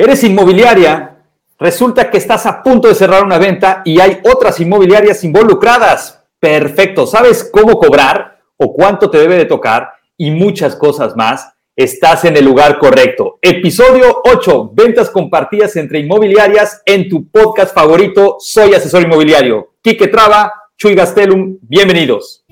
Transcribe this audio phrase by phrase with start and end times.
[0.00, 1.24] Eres inmobiliaria,
[1.58, 6.22] resulta que estás a punto de cerrar una venta y hay otras inmobiliarias involucradas.
[6.38, 11.52] Perfecto, ¿sabes cómo cobrar o cuánto te debe de tocar y muchas cosas más?
[11.74, 13.40] Estás en el lugar correcto.
[13.42, 18.36] Episodio 8, ventas compartidas entre inmobiliarias en tu podcast favorito.
[18.38, 19.74] Soy asesor inmobiliario.
[19.82, 22.44] Quique Traba, Chuy Gastelum, bienvenidos.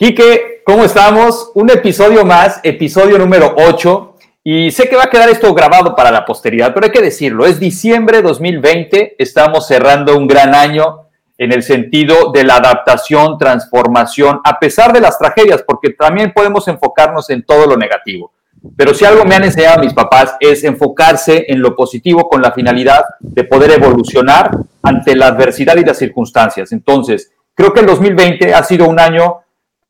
[0.00, 1.52] Quique, ¿cómo estamos?
[1.54, 4.14] Un episodio más, episodio número 8.
[4.42, 7.44] Y sé que va a quedar esto grabado para la posteridad, pero hay que decirlo,
[7.44, 14.40] es diciembre 2020, estamos cerrando un gran año en el sentido de la adaptación, transformación,
[14.42, 18.32] a pesar de las tragedias, porque también podemos enfocarnos en todo lo negativo.
[18.78, 22.52] Pero si algo me han enseñado mis papás es enfocarse en lo positivo con la
[22.52, 24.50] finalidad de poder evolucionar
[24.82, 26.72] ante la adversidad y las circunstancias.
[26.72, 29.40] Entonces, creo que el 2020 ha sido un año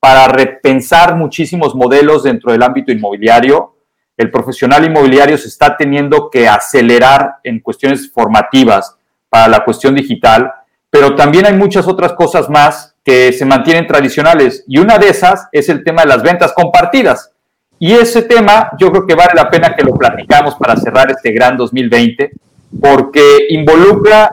[0.00, 3.76] para repensar muchísimos modelos dentro del ámbito inmobiliario.
[4.16, 8.96] El profesional inmobiliario se está teniendo que acelerar en cuestiones formativas
[9.28, 10.52] para la cuestión digital,
[10.88, 15.48] pero también hay muchas otras cosas más que se mantienen tradicionales y una de esas
[15.52, 17.30] es el tema de las ventas compartidas.
[17.78, 21.32] Y ese tema yo creo que vale la pena que lo platicamos para cerrar este
[21.32, 22.32] gran 2020
[22.80, 24.30] porque involucra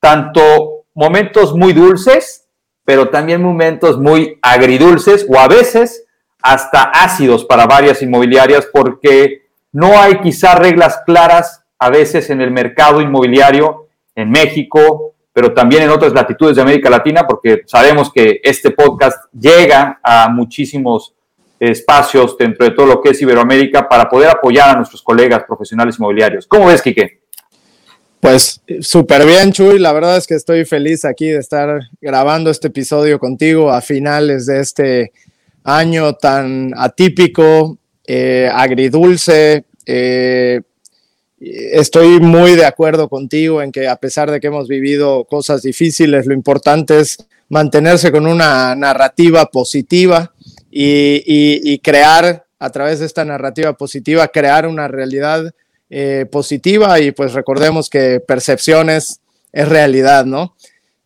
[0.00, 2.45] tanto momentos muy dulces
[2.86, 6.06] pero también momentos muy agridulces o a veces
[6.40, 9.42] hasta ácidos para varias inmobiliarias porque
[9.72, 15.82] no hay quizá reglas claras a veces en el mercado inmobiliario en México, pero también
[15.82, 21.12] en otras latitudes de América Latina, porque sabemos que este podcast llega a muchísimos
[21.58, 25.98] espacios dentro de todo lo que es Iberoamérica para poder apoyar a nuestros colegas profesionales
[25.98, 26.46] inmobiliarios.
[26.46, 27.25] ¿Cómo ves, Quique?
[28.26, 29.78] Pues súper bien, Chuy.
[29.78, 34.46] La verdad es que estoy feliz aquí de estar grabando este episodio contigo a finales
[34.46, 35.12] de este
[35.62, 39.66] año tan atípico, eh, agridulce.
[39.86, 40.60] Eh,
[41.38, 46.26] estoy muy de acuerdo contigo en que a pesar de que hemos vivido cosas difíciles,
[46.26, 50.34] lo importante es mantenerse con una narrativa positiva
[50.68, 55.54] y crear a través de esta narrativa positiva, crear una realidad
[55.90, 59.20] eh, positiva y pues recordemos que percepciones
[59.52, 60.54] es realidad, ¿no?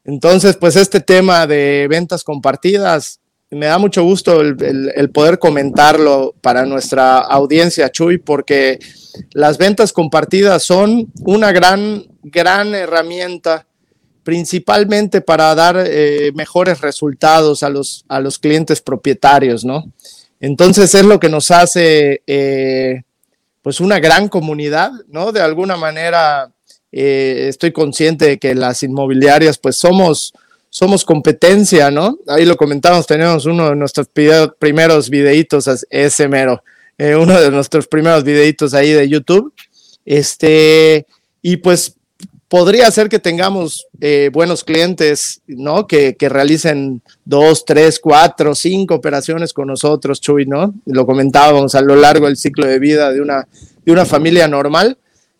[0.04, 3.20] Entonces, pues este tema de ventas compartidas,
[3.50, 8.78] me da mucho gusto el, poder comentarlo para nuestra audiencia, Chuy, porque
[9.32, 13.66] las ventas compartidas son una gran, gran herramienta
[14.22, 19.84] principalmente para dar eh, mejores resultados a los, a los clientes propietarios, ¿no?
[20.40, 23.02] Entonces es lo que nos hace eh,
[23.62, 25.32] pues una gran comunidad, ¿no?
[25.32, 26.52] De alguna manera
[26.92, 30.32] eh, estoy consciente de que las inmobiliarias pues somos,
[30.70, 32.18] somos competencia, ¿no?
[32.26, 36.62] Ahí lo comentamos, tenemos uno de nuestros primeros videitos, ese mero,
[36.98, 39.52] eh, uno de nuestros primeros videitos ahí de YouTube.
[40.04, 41.06] Este,
[41.42, 41.96] y pues
[42.50, 45.86] podría ser que tengamos eh, buenos clientes, ¿no?
[45.86, 50.74] Que, realicen dos, tres, cuatro, cinco operaciones con nosotros, Chuy, ¿no?
[50.84, 53.46] Lo comentábamos a lo largo del ciclo de vida de una,
[53.84, 54.98] de una familia normal,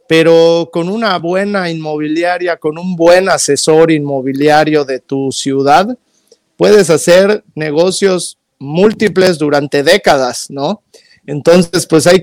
[0.09, 5.99] pero con una buena inmobiliaria, con un buen asesor inmobiliario de tu ciudad,
[6.57, 10.85] puedes hacer negocios múltiples durante décadas, ¿no?
[11.27, 12.23] Entonces, pues ahí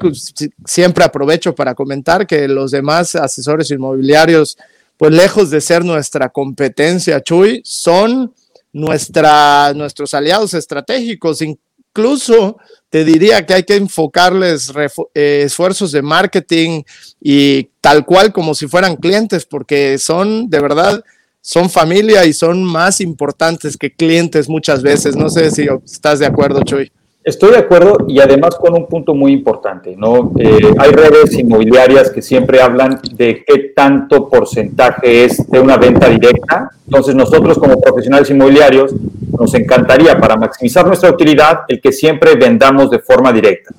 [0.65, 4.57] siempre aprovecho para comentar que los demás asesores inmobiliarios
[4.97, 8.33] pues lejos de ser nuestra competencia, Chuy, son
[8.73, 11.41] nuestra, nuestros aliados estratégicos.
[11.41, 12.57] Incluso
[12.89, 14.71] te diría que hay que enfocarles
[15.13, 16.83] eh, esfuerzos de marketing
[17.21, 21.03] y tal cual como si fueran clientes, porque son de verdad,
[21.41, 25.15] son familia y son más importantes que clientes muchas veces.
[25.15, 26.91] No sé si estás de acuerdo, Chuy.
[27.27, 30.31] Estoy de acuerdo y además con un punto muy importante, ¿no?
[30.39, 36.07] Eh, hay redes inmobiliarias que siempre hablan de qué tanto porcentaje es de una venta
[36.07, 36.71] directa.
[36.85, 38.95] Entonces nosotros como profesionales inmobiliarios
[39.37, 43.75] nos encantaría para maximizar nuestra utilidad el que siempre vendamos de forma directa.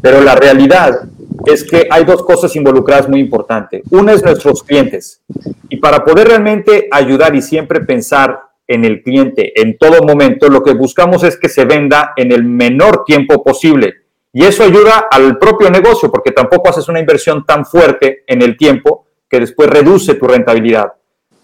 [0.00, 1.02] Pero la realidad
[1.44, 3.82] es que hay dos cosas involucradas muy importantes.
[3.90, 5.20] Una es nuestros clientes.
[5.68, 10.62] Y para poder realmente ayudar y siempre pensar en el cliente en todo momento, lo
[10.62, 13.94] que buscamos es que se venda en el menor tiempo posible.
[14.32, 18.56] Y eso ayuda al propio negocio, porque tampoco haces una inversión tan fuerte en el
[18.56, 20.92] tiempo que después reduce tu rentabilidad.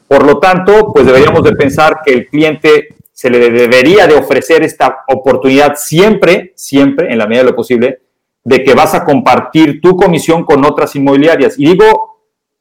[0.07, 4.63] Por lo tanto, pues deberíamos de pensar que el cliente se le debería de ofrecer
[4.63, 8.01] esta oportunidad siempre, siempre, en la medida de lo posible,
[8.45, 11.59] de que vas a compartir tu comisión con otras inmobiliarias.
[11.59, 12.13] Y digo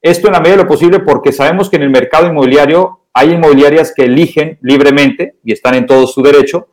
[0.02, 3.32] esto en la medida de lo posible porque sabemos que en el mercado inmobiliario hay
[3.32, 6.68] inmobiliarias que eligen libremente y están en todo su derecho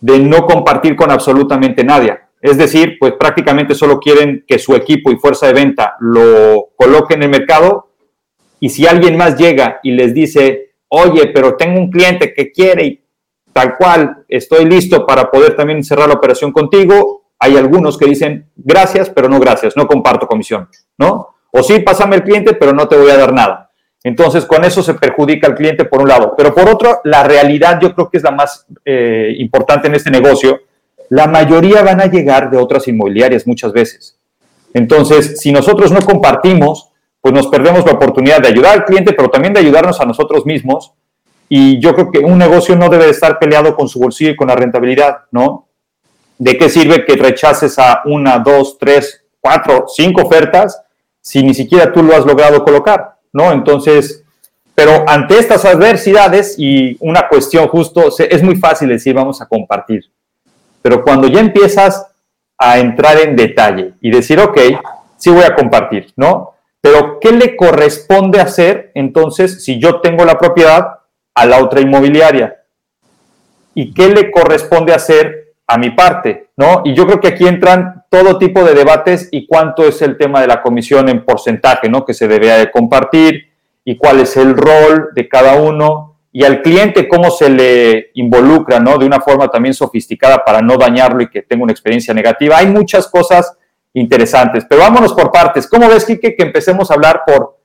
[0.00, 2.18] de no compartir con absolutamente nadie.
[2.40, 7.18] Es decir, pues prácticamente solo quieren que su equipo y fuerza de venta lo coloquen
[7.18, 7.90] en el mercado
[8.60, 12.86] y si alguien más llega y les dice, oye, pero tengo un cliente que quiere
[12.86, 13.04] y
[13.52, 18.50] tal cual, estoy listo para poder también cerrar la operación contigo, hay algunos que dicen,
[18.54, 21.34] gracias, pero no gracias, no comparto comisión, ¿no?
[21.50, 23.69] O sí, pásame el cliente, pero no te voy a dar nada.
[24.02, 26.34] Entonces, con eso se perjudica al cliente por un lado.
[26.36, 30.10] Pero por otro, la realidad yo creo que es la más eh, importante en este
[30.10, 30.60] negocio.
[31.10, 34.16] La mayoría van a llegar de otras inmobiliarias muchas veces.
[34.72, 39.28] Entonces, si nosotros no compartimos, pues nos perdemos la oportunidad de ayudar al cliente, pero
[39.28, 40.92] también de ayudarnos a nosotros mismos.
[41.48, 44.48] Y yo creo que un negocio no debe estar peleado con su bolsillo y con
[44.48, 45.66] la rentabilidad, ¿no?
[46.38, 50.80] ¿De qué sirve que rechaces a una, dos, tres, cuatro, cinco ofertas
[51.20, 53.19] si ni siquiera tú lo has logrado colocar?
[53.32, 53.52] ¿No?
[53.52, 54.24] Entonces,
[54.74, 60.04] pero ante estas adversidades y una cuestión justo, es muy fácil decir vamos a compartir,
[60.82, 62.06] pero cuando ya empiezas
[62.58, 64.58] a entrar en detalle y decir, ok,
[65.16, 66.54] sí voy a compartir, ¿no?
[66.80, 71.00] Pero ¿qué le corresponde hacer entonces si yo tengo la propiedad
[71.34, 72.62] a la otra inmobiliaria?
[73.74, 75.39] ¿Y qué le corresponde hacer
[75.70, 76.50] a mi parte?
[76.60, 76.82] ¿no?
[76.84, 80.42] Y yo creo que aquí entran todo tipo de debates y cuánto es el tema
[80.42, 82.04] de la comisión en porcentaje, ¿no?
[82.04, 83.48] Que se debe de compartir
[83.82, 88.78] y cuál es el rol de cada uno y al cliente cómo se le involucra,
[88.78, 88.98] ¿no?
[88.98, 92.58] De una forma también sofisticada para no dañarlo y que tenga una experiencia negativa.
[92.58, 93.56] Hay muchas cosas
[93.94, 95.66] interesantes, pero vámonos por partes.
[95.66, 97.56] ¿Cómo ves, Kike, que empecemos a hablar por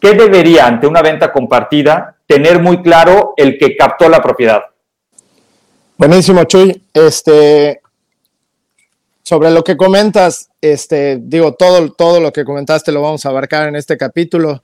[0.00, 4.62] qué debería ante una venta compartida tener muy claro el que captó la propiedad?
[5.98, 6.80] Buenísimo, Chuy.
[6.94, 7.80] Este,
[9.24, 13.66] sobre lo que comentas, este, digo, todo, todo lo que comentaste lo vamos a abarcar
[13.66, 14.62] en este capítulo.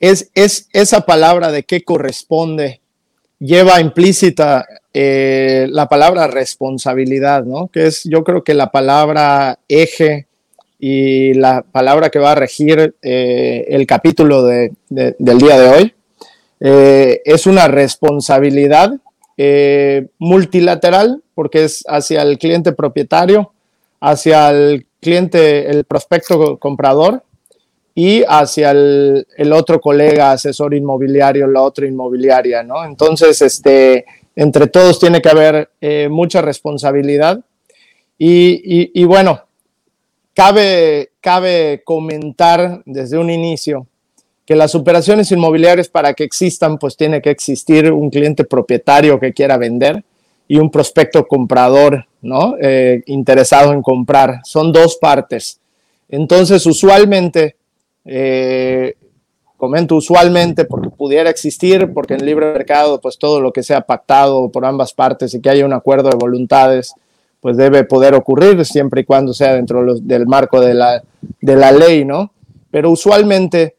[0.00, 2.80] Es, es esa palabra de qué corresponde,
[3.38, 7.68] lleva implícita eh, la palabra responsabilidad, ¿no?
[7.68, 10.26] Que es, yo creo que la palabra eje
[10.80, 15.94] y la palabra que va a regir eh, el capítulo de, del día de hoy.
[16.58, 18.98] Eh, es una responsabilidad
[20.18, 23.52] multilateral porque es hacia el cliente propietario,
[24.00, 27.22] hacia el cliente, el prospecto comprador
[27.94, 32.84] y hacia el, otro colega asesor inmobiliario, la otra inmobiliaria, ¿no?
[32.84, 37.40] Entonces, este, entre todos tiene que haber eh, mucha responsabilidad
[38.18, 39.42] y, bueno,
[40.32, 43.86] cabe, cabe comentar desde un inicio
[44.44, 49.32] que las operaciones inmobiliarias para que existan, pues tiene que existir un cliente propietario que
[49.32, 50.04] quiera vender
[50.48, 52.56] y un prospecto comprador, ¿no?
[52.60, 54.40] Eh, interesado en comprar.
[54.44, 55.60] Son dos partes.
[56.08, 57.56] Entonces, usualmente,
[58.04, 58.96] eh,
[59.56, 64.50] comento usualmente porque pudiera existir, porque en libre mercado, pues todo lo que sea pactado
[64.50, 66.92] por ambas partes y que haya un acuerdo de voluntades,
[67.40, 71.02] pues debe poder ocurrir siempre y cuando sea dentro del marco de la,
[71.40, 72.32] de la ley, ¿no?
[72.70, 73.76] Pero usualmente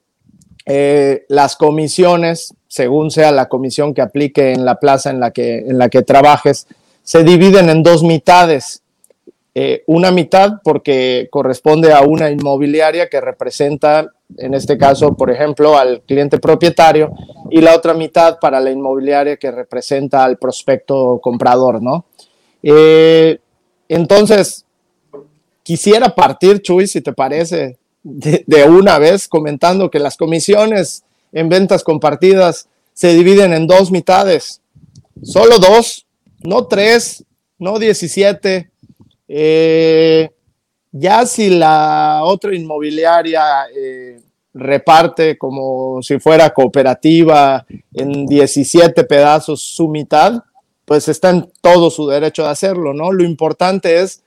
[0.66, 5.60] eh, las comisiones, según sea la comisión que aplique en la plaza en la que,
[5.60, 6.68] en la que trabajes,
[7.04, 8.82] se dividen en dos mitades.
[9.56, 15.78] Eh, una mitad porque corresponde a una inmobiliaria que representa, en este caso, por ejemplo,
[15.78, 17.12] al cliente propietario,
[17.52, 22.06] y la otra mitad para la inmobiliaria que representa al prospecto comprador, ¿no?
[22.64, 23.38] Eh,
[23.88, 24.66] entonces,
[25.62, 31.84] quisiera partir, Chuy, si te parece, de, una vez comentando que las comisiones en ventas
[31.84, 34.62] compartidas se dividen en dos mitades,
[35.24, 36.06] solo dos,
[36.42, 37.24] no tres,
[37.58, 38.70] no 17.
[39.28, 40.30] Eh,
[40.92, 44.22] ya si la otra inmobiliaria eh,
[44.54, 50.44] reparte como si fuera cooperativa en 17 pedazos su mitad,
[50.86, 53.12] pues está en todo su derecho de hacerlo, ¿no?
[53.12, 54.22] Lo importante es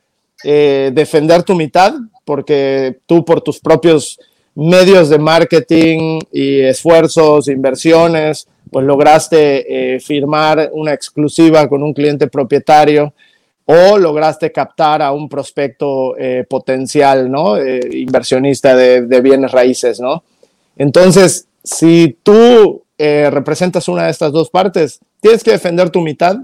[0.45, 4.19] eh, defender tu mitad, porque tú por tus propios
[4.55, 12.27] medios de marketing y esfuerzos, inversiones, pues lograste eh, firmar una exclusiva con un cliente
[12.27, 13.15] propietario
[13.65, 17.57] o lograste captar a un prospecto eh, potencial, ¿no?
[17.61, 20.23] inversionista de, bienes raíces, ¿no?
[20.77, 26.37] Entonces, si tú representas una de estas dos partes, tienes que defender tu mitad.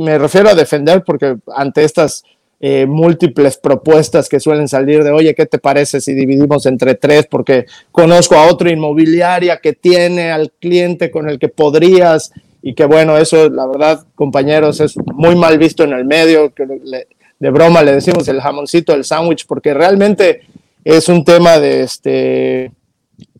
[0.00, 2.24] Me refiero a defender porque ante estas
[2.58, 7.26] eh, múltiples propuestas que suelen salir de, oye, ¿qué te parece si dividimos entre tres?
[7.26, 12.84] Porque conozco a otra inmobiliaria que tiene al cliente con el que podrías y que
[12.84, 16.52] bueno, eso la verdad, compañeros, es muy mal visto en el medio,
[17.38, 20.42] de broma le decimos el jamoncito del sándwich, porque realmente
[20.84, 22.72] es un tema de este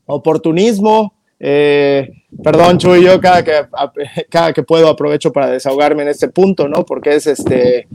[0.06, 2.10] oportunismo, Eh,
[2.44, 3.52] perdón, Chuy, yo cada que,
[4.28, 6.84] cada que puedo aprovecho para desahogarme en este punto, ¿no?
[6.84, 7.88] Porque es este,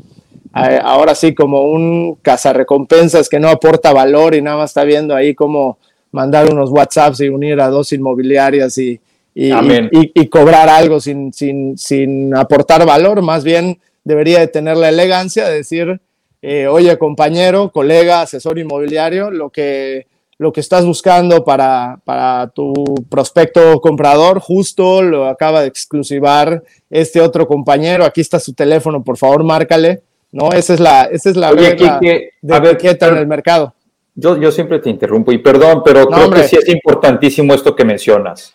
[0.51, 5.35] ahora sí como un cazarrecompensas que no aporta valor y nada más está viendo ahí
[5.35, 5.77] cómo
[6.11, 8.99] mandar unos WhatsApps y unir a dos inmobiliarias y,
[9.35, 15.45] y, cobrar algo sin, sin, sin, aportar valor, más bien debería de tener la elegancia
[15.47, 15.99] de decir,
[16.41, 22.73] eh, oye compañero, colega, asesor inmobiliario, lo que, lo que estás buscando para, para tu
[23.09, 29.17] prospecto comprador, justo lo acaba de exclusivar este otro compañero, aquí está su teléfono, por
[29.17, 30.03] favor, márcale.
[30.35, 30.51] ¿no?
[30.51, 33.73] Esa es la, esa es la regla de etiqueta en el mercado.
[34.13, 37.85] Yo, yo siempre te interrumpo y perdón, pero creo que sí es importantísimo esto que
[37.85, 38.53] mencionas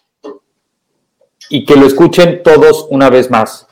[1.49, 3.67] y que lo escuchen todos una vez más.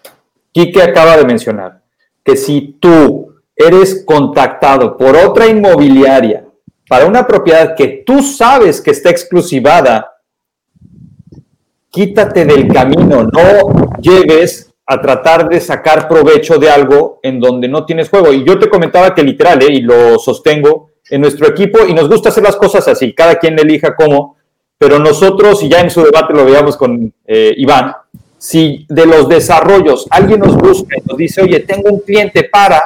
[0.52, 1.82] Quique acaba de mencionar
[2.24, 6.47] que si tú eres contactado por otra inmobiliaria
[6.88, 10.14] para una propiedad que tú sabes que está exclusivada,
[11.90, 17.84] quítate del camino, no llegues a tratar de sacar provecho de algo en donde no
[17.84, 18.32] tienes juego.
[18.32, 22.08] Y yo te comentaba que literal, eh, y lo sostengo, en nuestro equipo, y nos
[22.08, 24.36] gusta hacer las cosas así, cada quien elija cómo,
[24.78, 27.94] pero nosotros, y ya en su debate lo veíamos con eh, Iván,
[28.38, 32.80] si de los desarrollos alguien nos busca y nos dice, oye, tengo un cliente para,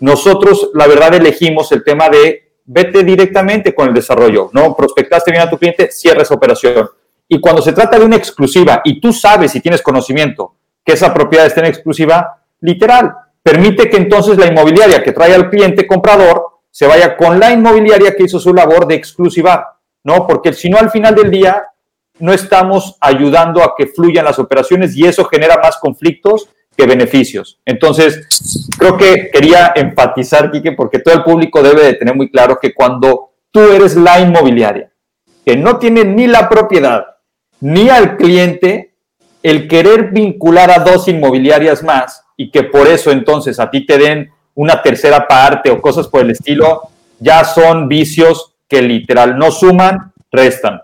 [0.00, 4.76] nosotros la verdad elegimos el tema de vete directamente con el desarrollo, ¿no?
[4.76, 6.88] Prospectaste bien a tu cliente, cierres operación.
[7.28, 10.54] Y cuando se trata de una exclusiva y tú sabes y tienes conocimiento
[10.84, 15.50] que esa propiedad está en exclusiva, literal, permite que entonces la inmobiliaria que trae al
[15.50, 19.64] cliente comprador se vaya con la inmobiliaria que hizo su labor de exclusivar.
[20.04, 20.26] ¿no?
[20.26, 21.66] Porque si no, al final del día,
[22.18, 27.58] no estamos ayudando a que fluyan las operaciones y eso genera más conflictos que beneficios.
[27.64, 32.58] Entonces, creo que quería enfatizar, Quique, porque todo el público debe de tener muy claro
[32.60, 34.92] que cuando tú eres la inmobiliaria,
[35.44, 37.06] que no tiene ni la propiedad
[37.60, 38.94] ni al cliente,
[39.42, 43.96] el querer vincular a dos inmobiliarias más y que por eso entonces a ti te
[43.96, 46.82] den una tercera parte o cosas por el estilo,
[47.18, 50.80] ya son vicios que literal no suman, restan.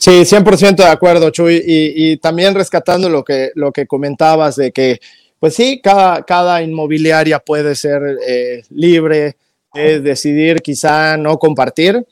[0.00, 1.62] Sí, 100% de acuerdo, Chuy.
[1.62, 4.98] Y, también rescatando lo que, lo que comentabas de que,
[5.38, 9.36] pues sí, cada, cada inmobiliaria puede ser eh, libre
[9.74, 12.02] de decidir quizá no compartir.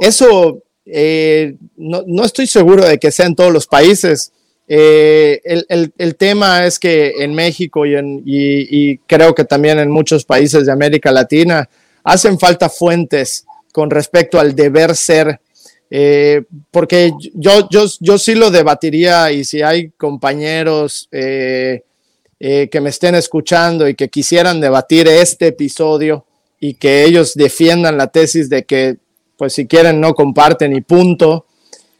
[0.00, 4.32] Eso eh, no, estoy seguro de que sea en todos los países.
[4.66, 10.24] Eh, el, tema es que en México y, en, y creo que también en muchos
[10.24, 11.68] países de América Latina
[12.02, 15.38] hacen falta fuentes con respecto al deber ser,
[15.90, 21.84] eh, porque yo, yo, yo sí lo debatiría y si hay compañeros eh,
[22.40, 26.24] eh, que me estén escuchando y que quisieran debatir este episodio
[26.58, 28.96] y que ellos defiendan la tesis de que,
[29.36, 31.46] pues si quieren, no comparten y punto,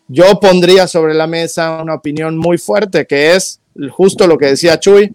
[0.08, 4.80] yo pondría sobre la mesa una opinión muy fuerte que es justo lo que decía
[4.80, 5.12] Chuy.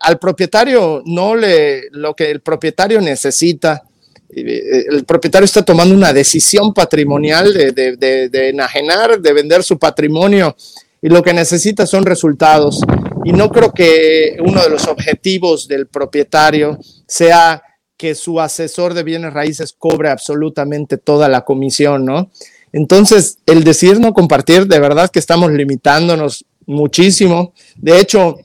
[0.00, 3.84] al propietario no le lo que el propietario necesita
[4.30, 10.54] el propietario está tomando una decisión patrimonial de, enajenar, de vender su patrimonio
[11.00, 12.80] y lo que necesita son resultados.
[13.24, 17.62] Y no creo que uno de los objetivos del propietario sea
[17.96, 22.30] que su asesor de bienes raíces cobre absolutamente toda la comisión, ¿no?
[22.72, 27.54] Entonces, el decir no compartir, de verdad que estamos limitándonos muchísimo.
[27.76, 28.36] De hecho,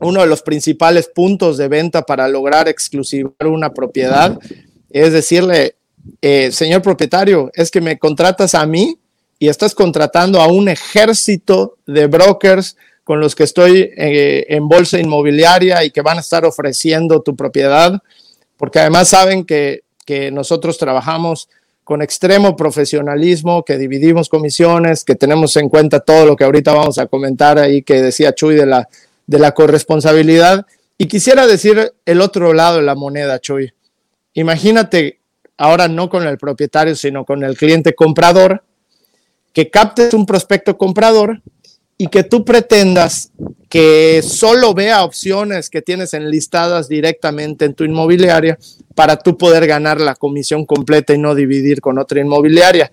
[0.00, 4.38] uno de los principales puntos de venta para lograr exclusivar una propiedad
[4.92, 5.76] es decirle,
[6.20, 8.98] eh, señor propietario, es que me contratas a mí
[9.38, 14.98] y estás contratando a un ejército de brokers con los que estoy eh, en bolsa
[14.98, 18.00] inmobiliaria y que van a estar ofreciendo tu propiedad,
[18.56, 21.48] porque además saben que, que nosotros trabajamos
[21.84, 26.98] con extremo profesionalismo, que dividimos comisiones, que tenemos en cuenta todo lo que ahorita vamos
[26.98, 28.88] a comentar ahí que decía Chuy de la,
[29.26, 30.64] de la corresponsabilidad.
[30.96, 33.72] Y quisiera decir el otro lado de la moneda, Chuy.
[34.34, 35.20] Imagínate
[35.56, 38.64] ahora no con el propietario, sino con el cliente comprador,
[39.52, 41.42] que captes un prospecto comprador
[41.98, 43.30] y que tú pretendas
[43.68, 48.58] que solo vea opciones que tienes enlistadas directamente en tu inmobiliaria
[48.94, 52.90] para tú poder ganar la comisión completa y no dividir con otra inmobiliaria.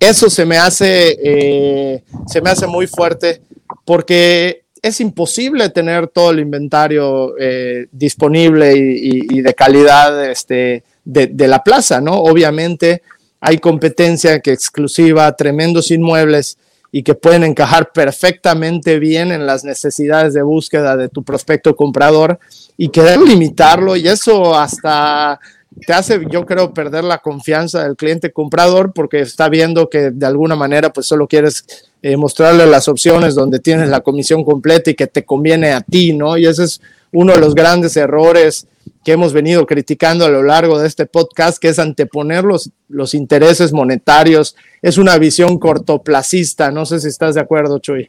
[0.00, 3.42] Eso se me hace, eh, se me hace muy fuerte
[3.84, 11.62] porque es imposible tener todo el inventario eh, disponible y, de calidad este, de, la
[11.62, 12.14] plaza, ¿no?
[12.14, 13.02] Obviamente
[13.40, 16.58] hay competencia que exclusiva, tremendos inmuebles
[16.90, 22.38] y que pueden encajar perfectamente bien en las necesidades de búsqueda de tu prospecto comprador
[22.76, 25.38] y querer limitarlo y eso hasta
[25.86, 30.26] te hace, yo creo, perder la confianza del cliente comprador porque está viendo que de
[30.26, 31.64] alguna manera pues solo quieres
[32.02, 36.12] eh, mostrarle las opciones donde tienes la comisión completa y que te conviene a ti,
[36.12, 36.36] ¿no?
[36.36, 36.80] Y ese es
[37.12, 38.66] uno de los grandes errores
[39.04, 43.14] que hemos venido criticando a lo largo de este podcast, que es anteponer los, los
[43.14, 44.56] intereses monetarios.
[44.82, 46.70] Es una visión cortoplacista.
[46.70, 48.08] No sé si estás de acuerdo, Chuy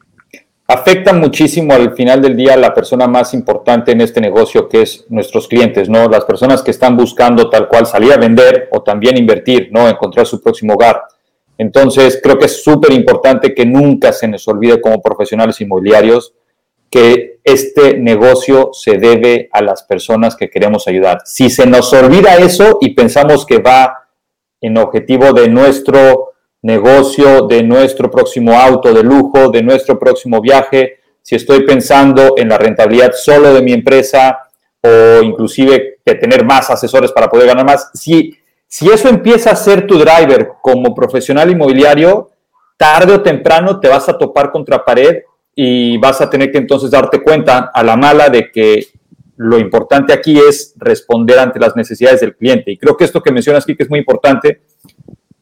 [0.69, 4.83] afecta muchísimo al final del día a la persona más importante en este negocio, que
[4.83, 6.07] es nuestros clientes, ¿no?
[6.07, 9.89] Las personas que están buscando tal cual salir a vender o también invertir, ¿no?
[9.89, 11.01] Encontrar su próximo hogar.
[11.57, 16.33] Entonces, creo que es súper importante que nunca se nos olvide como profesionales inmobiliarios
[16.91, 21.21] que este negocio se debe a las personas que queremos ayudar.
[21.25, 24.07] Si se nos olvida eso y pensamos que va
[24.61, 26.28] en objetivo de nuestro
[26.61, 32.49] negocio, de nuestro próximo auto de lujo, de nuestro próximo viaje, si estoy pensando en
[32.49, 34.39] la rentabilidad solo de mi empresa
[34.81, 38.35] o inclusive que tener más asesores para poder ganar más, si,
[38.67, 42.31] si eso empieza a ser tu driver como profesional inmobiliario,
[42.77, 45.23] tarde o temprano te vas a topar contra pared
[45.53, 48.87] y vas a tener que entonces darte cuenta a la mala de que
[49.35, 52.71] lo importante aquí es responder ante las necesidades del cliente.
[52.71, 54.61] Y creo que esto que mencionas aquí que es muy importante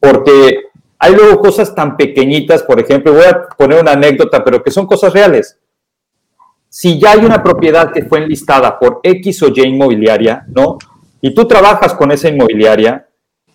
[0.00, 0.67] porque
[0.98, 4.86] hay luego cosas tan pequeñitas, por ejemplo, voy a poner una anécdota, pero que son
[4.86, 5.58] cosas reales.
[6.68, 10.78] Si ya hay una propiedad que fue enlistada por X o Y inmobiliaria, ¿no?
[11.20, 13.06] Y tú trabajas con esa inmobiliaria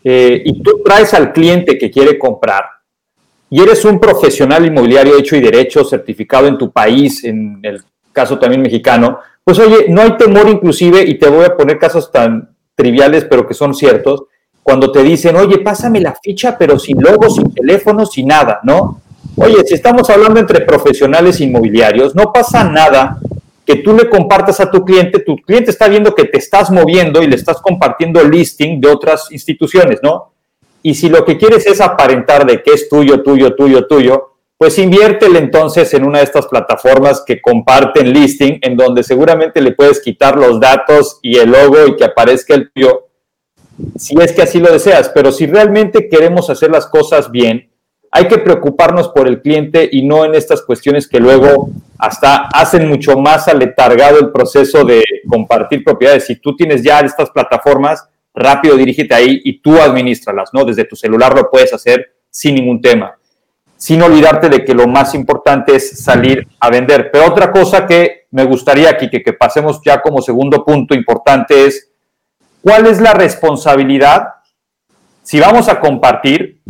[0.04, 2.64] eh, y tú traes al cliente que quiere comprar
[3.54, 8.40] y eres un profesional inmobiliario hecho y derecho, certificado en tu país, en el caso
[8.40, 12.56] también mexicano, pues oye, no hay temor inclusive, y te voy a poner casos tan
[12.74, 14.24] triviales, pero que son ciertos,
[14.64, 19.02] cuando te dicen, oye, pásame la ficha, pero sin logo, sin teléfono, sin nada, ¿no?
[19.36, 23.20] Oye, si estamos hablando entre profesionales inmobiliarios, no pasa nada
[23.66, 27.22] que tú le compartas a tu cliente, tu cliente está viendo que te estás moviendo
[27.22, 30.34] y le estás compartiendo el listing de otras instituciones, ¿no?
[30.82, 34.78] Y si lo que quieres es aparentar de que es tuyo, tuyo, tuyo, tuyo, pues
[34.78, 40.02] inviértele entonces en una de estas plataformas que comparten listing, en donde seguramente le puedes
[40.02, 43.03] quitar los datos y el logo y que aparezca el tuyo
[43.96, 47.70] si es que así lo deseas, pero si realmente queremos hacer las cosas bien,
[48.12, 52.88] hay que preocuparnos por el cliente y no en estas cuestiones que luego hasta hacen
[52.88, 56.28] mucho más aletargado el proceso de compartir propiedades.
[56.28, 60.64] Si tú tienes ya estas plataformas, rápido dirígete ahí y tú administralas, ¿no?
[60.64, 63.18] Desde tu celular lo puedes hacer sin ningún tema.
[63.78, 67.10] Sin olvidarte de que lo más importante es salir a vender.
[67.12, 71.66] Pero otra cosa que me gustaría aquí que, que pasemos ya como segundo punto importante
[71.66, 71.93] es
[72.64, 74.36] ¿Cuál es la responsabilidad?
[75.22, 76.62] Si vamos a compartir,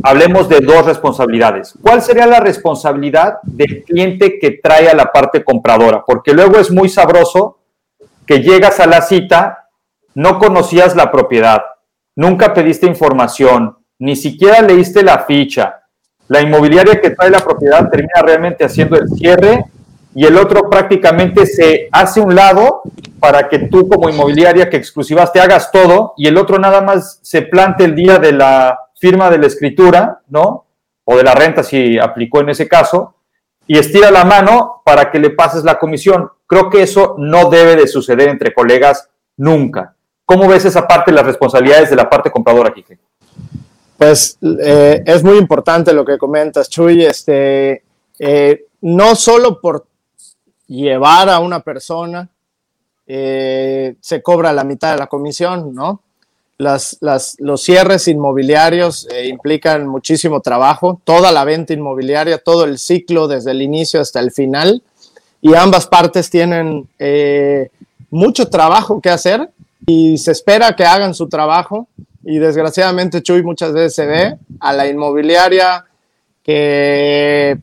[0.00, 1.74] hablemos de dos responsabilidades.
[1.82, 6.04] ¿Cuál sería la responsabilidad del cliente que trae a la parte compradora?
[6.06, 7.58] Porque luego es muy sabroso
[8.24, 9.68] que llegas a la cita,
[10.14, 11.60] no conocías la propiedad,
[12.14, 15.82] nunca pediste información, ni siquiera leíste la ficha.
[16.28, 19.64] La inmobiliaria que trae la propiedad termina realmente haciendo el cierre
[20.16, 22.80] y el otro prácticamente se hace un lado
[23.20, 27.42] para que tú como inmobiliaria que exclusivaste hagas todo y el otro nada más se
[27.42, 30.64] plante el día de la firma de la escritura, ¿no?
[31.04, 33.14] O de la renta si aplicó en ese caso,
[33.66, 36.30] y estira la mano para que le pases la comisión.
[36.46, 39.96] Creo que eso no debe de suceder entre colegas nunca.
[40.24, 42.98] ¿Cómo ves esa parte, las responsabilidades de la parte compradora, Kike?
[43.98, 47.04] Pues eh, es muy importante lo que comentas, Chuy.
[47.04, 47.82] Este,
[48.18, 49.84] eh, no solo por
[50.66, 52.28] llevar a una persona,
[53.06, 56.02] eh, se cobra la mitad de la comisión, ¿no?
[56.58, 63.28] Las, los cierres inmobiliarios eh, implican muchísimo trabajo, toda la venta inmobiliaria, todo el ciclo
[63.28, 64.82] desde el inicio hasta el final,
[65.42, 67.70] y ambas partes tienen eh,
[68.10, 69.50] mucho trabajo que hacer
[69.86, 71.88] y se espera que hagan su trabajo
[72.24, 75.84] y desgraciadamente Chuy muchas veces se ve a la inmobiliaria
[76.42, 77.58] que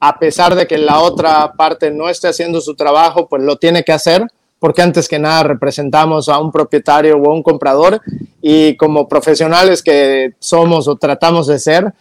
[0.00, 3.82] a pesar de que la otra parte no esté haciendo su trabajo, pues lo tiene
[3.82, 4.26] que hacer,
[4.58, 8.00] porque antes que nada representamos a un propietario o a un comprador
[8.40, 11.92] y como profesionales que somos o tratamos de ser,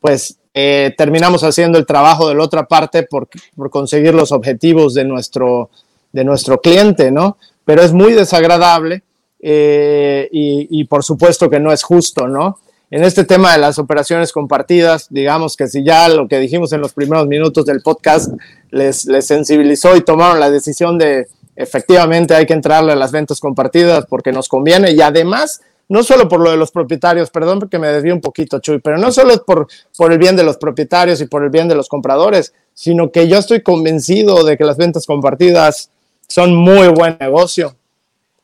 [0.00, 4.94] pues eh, terminamos haciendo el trabajo de la otra parte por, por conseguir los objetivos
[4.94, 5.70] de nuestro,
[6.12, 7.36] de nuestro cliente, ¿no?
[7.64, 9.02] Pero es muy desagradable
[9.38, 12.58] eh, y, y por supuesto que no es justo, ¿no?
[12.90, 16.80] En este tema de las operaciones compartidas, digamos que si ya lo que dijimos en
[16.80, 18.32] los primeros minutos del podcast
[18.70, 23.38] les, les sensibilizó y tomaron la decisión de efectivamente hay que entrarle a las ventas
[23.38, 27.78] compartidas porque nos conviene y además, no solo por lo de los propietarios, perdón porque
[27.78, 31.20] me desvío un poquito, Chuy, pero no solo por, por el bien de los propietarios
[31.20, 34.76] y por el bien de los compradores, sino que yo estoy convencido de que las
[34.76, 35.90] ventas compartidas
[36.26, 37.76] son muy buen negocio.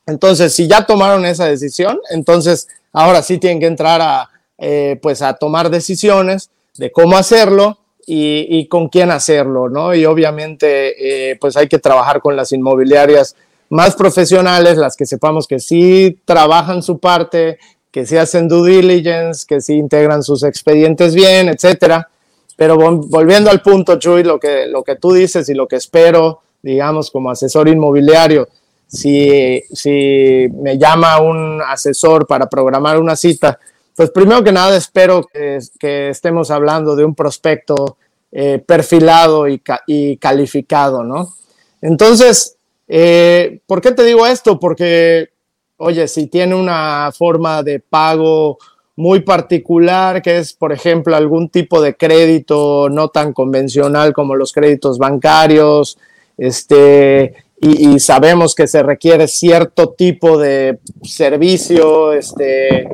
[0.06, 5.22] Entonces, si ya tomaron esa decisión, entonces ahora sí tienen que entrar a, eh, pues
[5.22, 9.92] a tomar decisiones de cómo hacerlo y, con quién hacerlo, ¿no?
[9.94, 13.34] Y obviamente, eh, pues hay que trabajar con las inmobiliarias
[13.68, 17.58] más profesionales, las que sepamos que sí trabajan su parte,
[17.90, 22.08] que sí hacen due diligence, que sí integran sus expedientes bien, etcétera.
[22.56, 26.40] Pero volviendo al punto, Chuy, lo que, lo que tú dices y lo que espero,
[26.62, 28.48] digamos, como asesor inmobiliario,
[28.86, 33.58] si, si me llama un asesor para programar una cita,
[33.96, 37.96] pues primero que nada espero que, estemos hablando de un prospecto
[38.30, 41.34] eh, perfilado y, y, calificado, ¿no?
[41.80, 42.56] Entonces,
[42.88, 44.60] eh, ¿por qué te digo esto?
[44.60, 45.30] Porque,
[45.78, 48.58] oye, si tiene una forma de pago
[48.96, 54.52] muy particular, que es, por ejemplo, algún tipo de crédito no tan convencional como los
[54.52, 55.98] créditos bancarios,
[56.38, 62.88] este, y, sabemos que se requiere cierto tipo de servicio, este,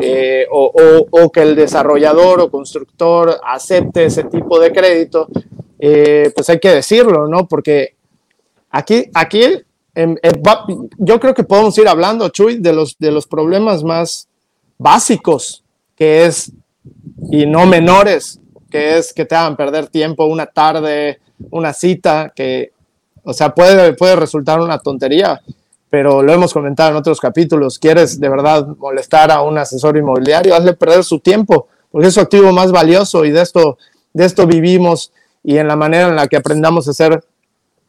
[0.00, 5.28] eh, o, que el desarrollador o constructor acepte ese tipo de crédito,
[5.78, 7.46] eh, pues hay que decirlo, ¿no?
[7.46, 7.94] Porque
[8.70, 9.42] aquí, aquí
[10.98, 14.28] yo creo que podemos ir hablando, Chuy, de los, de los problemas más
[14.78, 15.64] básicos,
[15.96, 16.52] que es,
[17.30, 21.18] y no menores, que es que te hagan perder tiempo una tarde,
[21.50, 22.72] una cita, que
[23.24, 25.40] o sea, puede, puede resultar una tontería,
[25.90, 27.78] pero lo hemos comentado en otros capítulos.
[27.78, 30.54] ¿Quieres de verdad molestar a un asesor inmobiliario?
[30.54, 33.78] Hazle perder su tiempo, porque es su activo más valioso y de esto,
[34.12, 37.24] de esto vivimos y en la manera en la que aprendamos a ser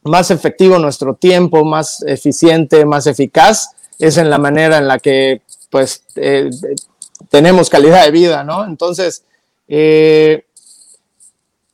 [0.03, 5.41] más efectivo nuestro tiempo, más eficiente, más eficaz, es en la manera en la que
[5.69, 6.49] pues eh,
[7.29, 8.65] tenemos calidad de vida, ¿no?
[8.65, 9.23] Entonces,
[9.67, 10.45] eh,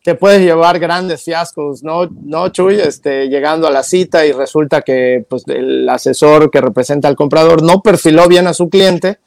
[0.05, 2.05] te puedes llevar grandes fiascos, ¿no?
[2.05, 7.07] No, Chuy, este, llegando a la cita y resulta que pues, el asesor que representa
[7.07, 9.17] al comprador no perfiló bien a su cliente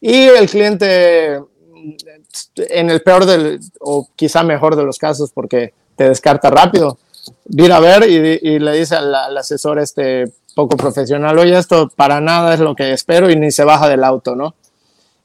[0.00, 1.42] y el cliente,
[2.56, 6.96] en el peor del, o quizá mejor de los casos, porque te descarta rápido,
[7.44, 12.54] viene a ver y, le dice al, asesor este poco profesional, oye, esto para nada
[12.54, 14.54] es lo que espero y ni se baja del auto, ¿no?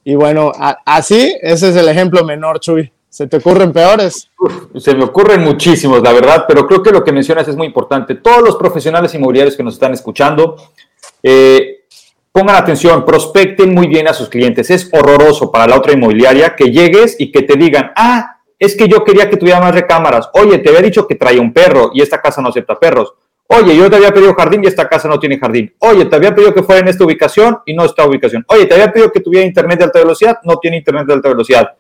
[0.03, 0.51] Y bueno,
[0.85, 2.92] así, ese es el ejemplo menor, Chuy.
[3.13, 4.31] ¿Se te ocurren peores?
[4.75, 8.15] se me ocurren muchísimos, la verdad, pero creo que lo que mencionas es muy importante.
[8.15, 10.55] Todos los profesionales inmobiliarios que nos están escuchando,
[11.21, 11.85] eh,
[12.31, 14.71] pongan atención, prospecten muy bien a sus clientes.
[14.71, 18.87] Es horroroso para la otra inmobiliaria que llegues y que te digan, ah, es que
[18.87, 20.31] yo quería que tuviera más recámaras.
[20.33, 23.13] Oye, te había dicho que traía un perro y esta casa no acepta perros.
[23.45, 25.71] Oye, yo te había pedido jardín y esta casa no tiene jardín.
[25.77, 28.43] Oye, te había pedido que fuera en esta ubicación y no está ubicación.
[28.47, 31.29] Oye, te había pedido que tuviera internet de alta velocidad, no tiene internet de alta
[31.29, 31.75] velocidad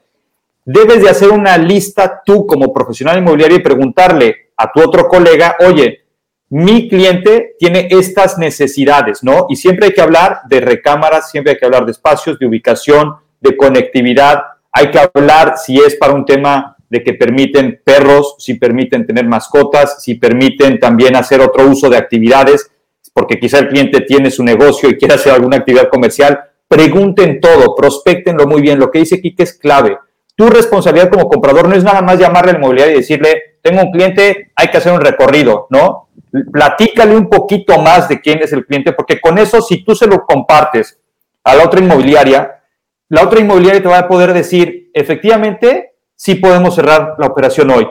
[0.65, 5.57] debes de hacer una lista tú como profesional inmobiliario y preguntarle a tu otro colega,
[5.59, 6.03] oye,
[6.49, 9.47] mi cliente tiene estas necesidades, ¿no?
[9.49, 13.15] Y siempre hay que hablar de recámaras, siempre hay que hablar de espacios, de ubicación,
[13.41, 14.43] de conectividad.
[14.71, 19.25] Hay que hablar si es para un tema de que permiten perros, si permiten tener
[19.25, 22.69] mascotas, si permiten también hacer otro uso de actividades,
[23.13, 26.39] porque quizá el cliente tiene su negocio y quiere hacer alguna actividad comercial.
[26.67, 28.77] Pregunten todo, prospectenlo muy bien.
[28.77, 29.97] Lo que dice Kike es clave
[30.35, 33.91] tu responsabilidad como comprador no es nada más llamarle al inmobiliario y decirle, tengo un
[33.91, 36.09] cliente, hay que hacer un recorrido, ¿no?
[36.51, 40.07] Platícale un poquito más de quién es el cliente, porque con eso, si tú se
[40.07, 40.99] lo compartes
[41.43, 42.63] a la otra inmobiliaria,
[43.09, 47.87] la otra inmobiliaria te va a poder decir, efectivamente, sí podemos cerrar la operación hoy.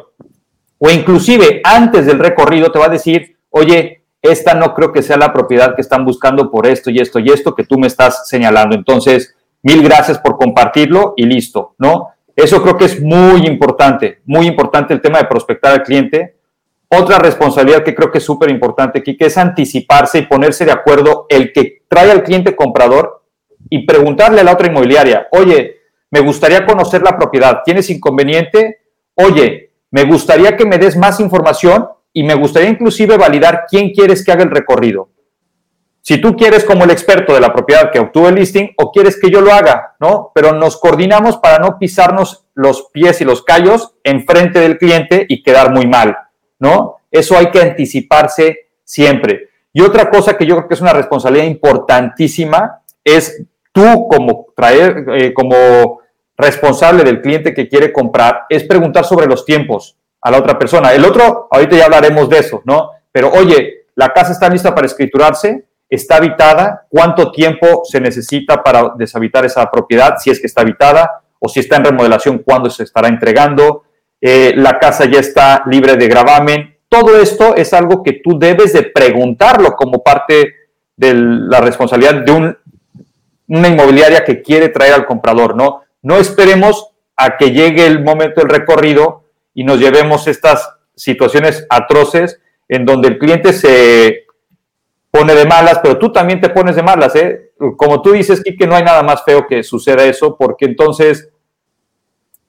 [0.78, 5.16] O inclusive antes del recorrido te va a decir, oye, esta no creo que sea
[5.16, 8.28] la propiedad que están buscando por esto y esto y esto que tú me estás
[8.28, 8.74] señalando.
[8.74, 12.12] Entonces, mil gracias por compartirlo y listo, ¿no?
[12.35, 16.37] Eso creo que es muy importante, muy importante el tema de prospectar al cliente.
[16.88, 20.73] Otra responsabilidad que creo que es súper importante aquí, que es anticiparse y ponerse de
[20.73, 23.25] acuerdo el que trae al cliente comprador
[23.71, 25.77] y preguntarle a la otra inmobiliaria, oye,
[26.11, 28.81] me gustaría conocer la propiedad, ¿tienes inconveniente?
[29.14, 34.25] Oye, me gustaría que me des más información y me gustaría inclusive validar quién quieres
[34.25, 35.09] que haga el recorrido.
[36.04, 39.20] Si tú quieres como el experto de la propiedad que obtuvo el listing o quieres
[39.20, 40.32] que yo lo haga, ¿no?
[40.34, 45.44] Pero nos coordinamos para no pisarnos los pies y los callos enfrente del cliente y
[45.44, 46.18] quedar muy mal,
[46.58, 46.96] ¿no?
[47.08, 49.50] Eso hay que anticiparse siempre.
[49.72, 55.04] Y otra cosa que yo creo que es una responsabilidad importantísima es tú como traer,
[55.08, 56.00] eh, como
[56.36, 60.92] responsable del cliente que quiere comprar, es preguntar sobre los tiempos a la otra persona.
[60.92, 62.90] El otro, ahorita ya hablaremos de eso, ¿no?
[63.12, 68.94] Pero oye, la casa está lista para escriturarse, está habitada, cuánto tiempo se necesita para
[68.96, 72.85] deshabitar esa propiedad, si es que está habitada, o si está en remodelación, cuándo se
[72.85, 73.83] estará entregando,
[74.18, 76.78] eh, la casa ya está libre de gravamen.
[76.88, 80.55] Todo esto es algo que tú debes de preguntarlo como parte
[80.96, 82.59] de la responsabilidad de un,
[83.48, 85.83] una inmobiliaria que quiere traer al comprador, ¿no?
[86.00, 92.40] No esperemos a que llegue el momento del recorrido y nos llevemos estas situaciones atroces
[92.68, 94.24] en donde el cliente se
[95.12, 97.53] pone de malas, pero tú también te pones de malas, ¿eh?
[97.77, 101.31] Como tú dices, que no hay nada más feo que suceda eso, porque entonces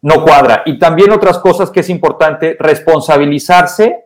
[0.01, 0.63] no cuadra.
[0.65, 4.05] Y también otras cosas que es importante, responsabilizarse.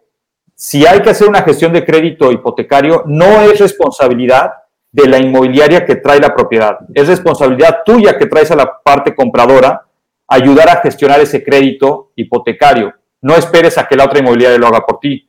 [0.56, 4.54] Si hay que hacer una gestión de crédito hipotecario, no es responsabilidad
[4.92, 6.80] de la inmobiliaria que trae la propiedad.
[6.96, 9.86] Es responsabilidad tuya que traes a la parte compradora
[10.28, 12.92] ayudar a gestionar ese crédito hipotecario.
[13.22, 15.27] No esperes a que la otra inmobiliaria lo haga por ti.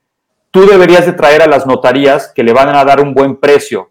[0.50, 3.90] Tú deberías de traer a las notarías que le van a dar un buen precio.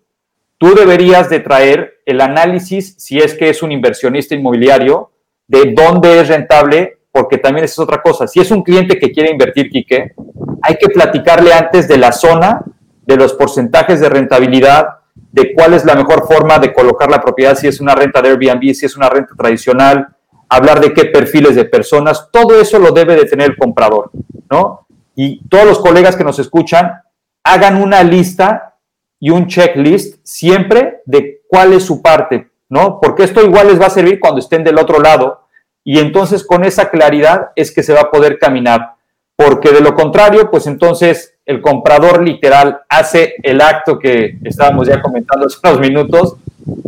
[0.58, 5.12] Tú deberías de traer el análisis, si es que es un inversionista inmobiliario,
[5.48, 8.28] de dónde es rentable, porque también es otra cosa.
[8.28, 10.14] Si es un cliente que quiere invertir, Quique,
[10.62, 12.64] hay que platicarle antes de la zona,
[13.06, 14.88] de los porcentajes de rentabilidad,
[15.32, 18.30] de cuál es la mejor forma de colocar la propiedad, si es una renta de
[18.30, 20.08] Airbnb, si es una renta tradicional,
[20.50, 24.10] hablar de qué perfiles de personas, todo eso lo debe de tener el comprador,
[24.50, 24.87] ¿no?
[25.20, 27.02] Y todos los colegas que nos escuchan,
[27.44, 28.76] hagan una lista
[29.20, 33.00] y un checklist siempre de cuál es su parte, ¿no?
[33.02, 35.48] Porque esto igual les va a servir cuando estén del otro lado
[35.84, 38.94] y entonces con esa claridad es que se va a poder caminar,
[39.36, 45.02] porque de lo contrario, pues entonces el comprador literal hace el acto que estábamos ya
[45.02, 46.36] comentando hace unos minutos,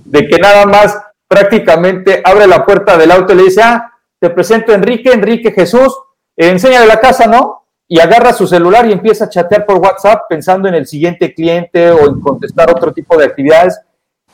[0.05, 4.29] de que nada más prácticamente abre la puerta del auto y le dice, ah, te
[4.29, 5.97] presento Enrique, Enrique Jesús,
[6.37, 7.58] enséñale la casa, ¿no?
[7.89, 11.89] Y agarra su celular y empieza a chatear por WhatsApp pensando en el siguiente cliente
[11.89, 13.81] o en contestar otro tipo de actividades.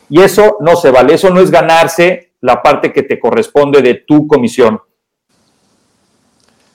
[0.10, 3.96] Y eso no se vale, eso no es ganarse la parte que te corresponde de
[4.06, 4.80] tu comisión.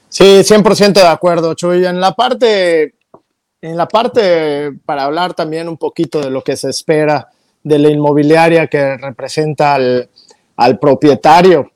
[0.09, 1.87] Sí, 100% de acuerdo, Chuy.
[1.87, 2.95] En la parte,
[3.61, 7.29] en la parte, para hablar también un poquito de lo que se espera
[7.63, 11.71] de la inmobiliaria que representa al, propietario.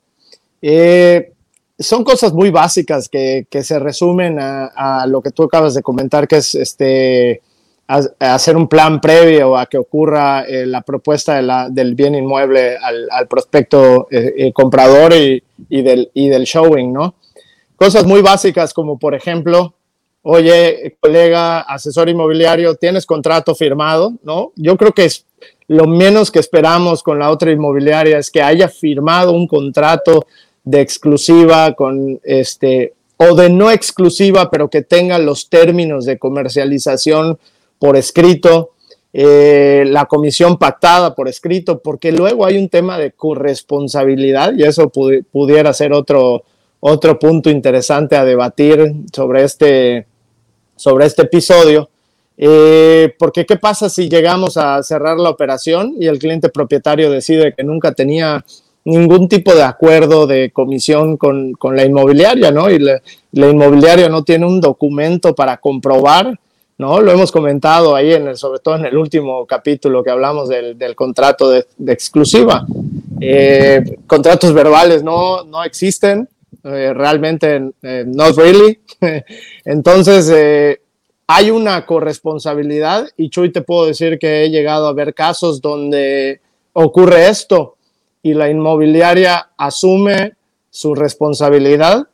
[0.61, 1.34] Eh,
[1.77, 6.37] son cosas muy básicas que, se resumen a, lo que tú acabas de comentar, que
[6.37, 7.41] es este,
[7.87, 14.07] hacer un plan previo a que ocurra eh, la propuesta del bien inmueble al, prospecto
[14.09, 15.41] eh, comprador y,
[15.81, 17.15] del, y del showing, ¿no?
[17.75, 19.73] Cosas muy básicas como, por ejemplo,
[20.21, 24.13] oye, colega, asesor inmobiliario, ¿tienes contrato firmado?
[24.23, 24.53] ¿No?
[24.55, 25.25] Yo creo que es
[25.67, 30.25] lo menos que esperamos con la otra inmobiliaria es que haya firmado un contrato
[30.65, 37.39] de exclusiva con este o de no exclusiva, pero que tenga los términos de comercialización
[37.79, 38.71] por escrito,
[39.13, 44.89] eh, la comisión pactada por escrito, porque luego hay un tema de corresponsabilidad y eso
[44.89, 46.43] pudiera ser otro,
[46.81, 50.07] otro punto interesante a debatir sobre este,
[50.75, 51.89] sobre este episodio.
[52.37, 57.53] Eh, porque ¿qué pasa si llegamos a cerrar la operación y el cliente propietario decide
[57.55, 58.43] que nunca tenía
[58.85, 62.69] ningún tipo de acuerdo de comisión con, la inmobiliaria, ¿no?
[62.69, 63.01] Y la,
[63.33, 66.39] inmobiliaria no tiene un documento para comprobar,
[66.77, 67.01] ¿no?
[67.01, 70.95] Lo hemos comentado ahí, en el, sobre todo en el último capítulo que hablamos del,
[70.95, 72.65] contrato de, exclusiva.
[73.19, 76.29] Eh, contratos verbales no, no existen,
[76.63, 77.59] eh, realmente,
[78.05, 78.79] not really.
[79.65, 80.79] Entonces,
[81.27, 86.39] hay una corresponsabilidad y Chuy te puedo decir que he llegado a ver casos donde
[86.73, 87.74] ocurre esto
[88.25, 90.33] y la inmobiliaria asume
[90.71, 92.07] su responsabilidad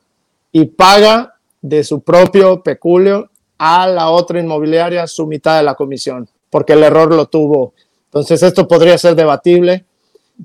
[0.52, 6.28] y paga de su propio peculio a la otra inmobiliaria su mitad de la comisión,
[6.50, 7.74] porque el error lo tuvo.
[8.08, 9.86] Entonces esto podría ser debatible.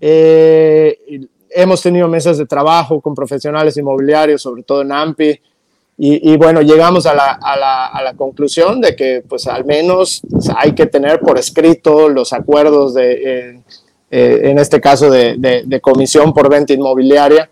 [0.00, 5.40] Eh, hemos tenido mesas de trabajo con profesionales inmobiliarios, sobre todo en AMPI,
[5.98, 10.20] y, bueno, llegamos a la, a, la, a la, conclusión de que pues al menos
[10.54, 13.60] hay que tener por escrito los acuerdos de, eh,
[14.10, 17.50] eh, en este caso de, comisión por venta inmobiliaria.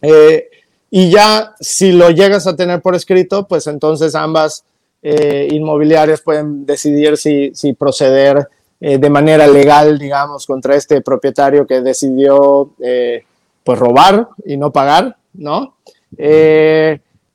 [0.00, 0.48] Eh,
[0.90, 4.64] y ya si lo llegas a tener por escrito, pues entonces ambas
[5.02, 8.48] inmobiliarias pueden decidir si, si proceder
[8.80, 12.72] de manera legal, digamos, contra este propietario que decidió
[13.62, 15.76] pues robar y no pagar, ¿no?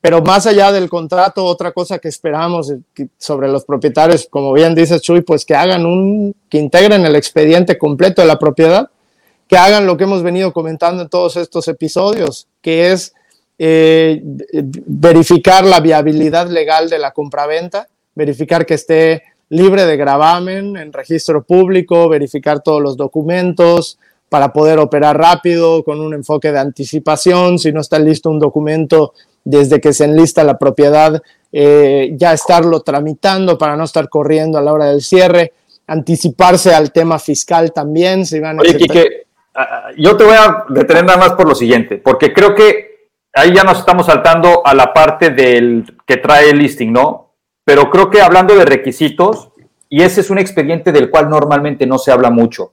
[0.01, 2.73] Pero más allá del contrato, otra cosa que esperamos
[3.19, 7.77] sobre los propietarios, como bien dice Chuy, pues que hagan un, que integren el expediente
[7.77, 8.89] completo de la propiedad,
[9.47, 13.13] que hagan lo que hemos venido comentando en todos estos episodios, que es
[13.59, 20.91] eh, verificar la viabilidad legal de la compraventa, verificar que esté libre de gravamen en
[20.91, 23.99] registro público, verificar todos los documentos
[24.31, 29.11] para poder operar rápido con un enfoque de anticipación, si no está listo un documento
[29.43, 34.61] desde que se enlista la propiedad, eh, ya estarlo tramitando para no estar corriendo a
[34.61, 35.51] la hora del cierre.
[35.85, 38.25] anticiparse al tema fiscal también.
[38.25, 39.25] Si van Oye, Quique,
[39.97, 43.65] yo te voy a detener nada más por lo siguiente, porque creo que ahí ya
[43.65, 47.33] nos estamos saltando a la parte del que trae el listing, ¿no?
[47.65, 49.49] Pero creo que hablando de requisitos,
[49.89, 52.71] y ese es un expediente del cual normalmente no se habla mucho,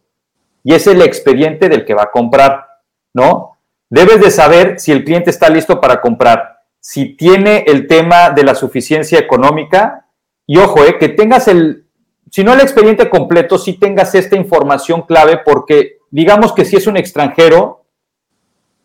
[0.62, 2.66] y es el expediente del que va a comprar,
[3.14, 3.58] ¿no?
[3.90, 8.44] Debes de saber si el cliente está listo para comprar, si tiene el tema de
[8.44, 10.06] la suficiencia económica,
[10.46, 11.86] y ojo, eh, que tengas el,
[12.30, 16.86] si no el expediente completo, si tengas esta información clave, porque digamos que si es
[16.86, 17.84] un extranjero,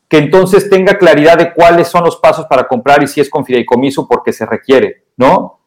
[0.07, 3.45] que entonces tenga claridad de cuáles son los pasos para comprar y si es con
[3.45, 5.59] fideicomiso porque se requiere, ¿no?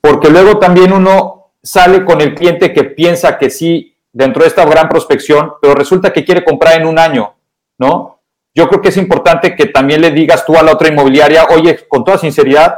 [0.00, 4.64] Porque luego también uno sale con el cliente que piensa que sí, dentro de esta
[4.64, 7.34] gran prospección, pero resulta que quiere comprar en un año,
[7.78, 8.20] ¿no?
[8.54, 11.86] Yo creo que es importante que también le digas tú a la otra inmobiliaria, oye,
[11.86, 12.74] con toda sinceridad,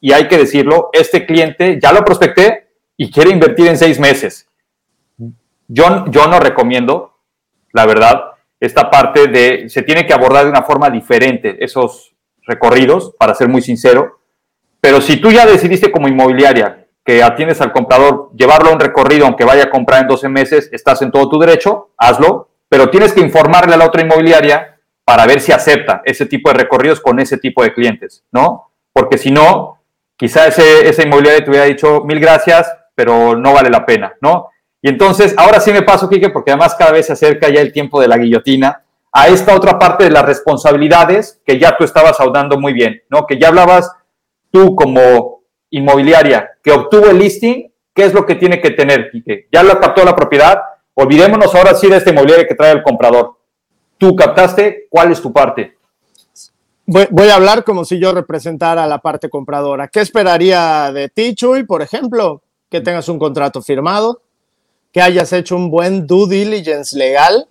[0.00, 4.48] y hay que decirlo, este cliente ya lo prospecté y quiere invertir en seis meses.
[5.68, 7.16] Yo, yo no recomiendo,
[7.72, 13.14] la verdad, esta parte de, se tiene que abordar de una forma diferente esos recorridos,
[13.18, 14.20] para ser muy sincero,
[14.80, 19.26] pero si tú ya decidiste como inmobiliaria que atiendes al comprador, llevarlo a un recorrido
[19.26, 23.12] aunque vaya a comprar en 12 meses, estás en todo tu derecho, hazlo, pero tienes
[23.12, 27.20] que informarle a la otra inmobiliaria para ver si acepta ese tipo de recorridos con
[27.20, 28.70] ese tipo de clientes, ¿no?
[28.92, 29.82] Porque si no,
[30.16, 34.48] quizá ese, esa inmobiliaria te hubiera dicho mil gracias, pero no vale la pena, ¿no?
[34.80, 37.72] Y entonces, ahora sí me paso, Quique, porque además cada vez se acerca ya el
[37.72, 42.18] tiempo de la guillotina, a esta otra parte de las responsabilidades que ya tú estabas
[42.20, 43.26] audando muy bien, ¿no?
[43.26, 43.92] Que ya hablabas
[44.50, 45.33] tú como
[45.76, 49.10] inmobiliaria que obtuvo el listing, ¿qué es lo que tiene que tener?
[49.52, 50.60] Ya lo captó la propiedad,
[50.94, 53.36] olvidémonos ahora sí de este inmobiliaria que trae el comprador.
[53.98, 55.76] Tú captaste, ¿cuál es tu parte?
[56.86, 59.88] Voy, voy, a hablar como si yo representara la parte compradora.
[59.88, 62.42] ¿Qué esperaría de ti, Chuy, por ejemplo?
[62.68, 64.20] Que tengas un contrato firmado,
[64.92, 67.48] que hayas hecho un buen due diligence legal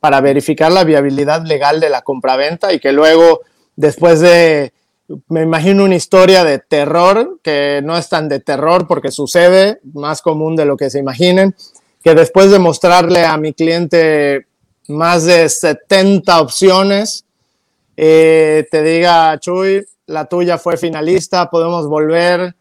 [0.00, 3.40] para verificar la viabilidad legal de la compraventa y que luego,
[3.74, 4.74] después de,
[5.28, 10.22] me imagino una historia de terror, que no es tan de terror porque sucede, más
[10.22, 11.54] común de lo que se imaginen,
[12.02, 14.46] que después de mostrarle a mi cliente
[14.88, 17.24] más de 70 opciones,
[17.96, 22.54] eh, te diga, Chuy, la tuya fue finalista, podemos volver,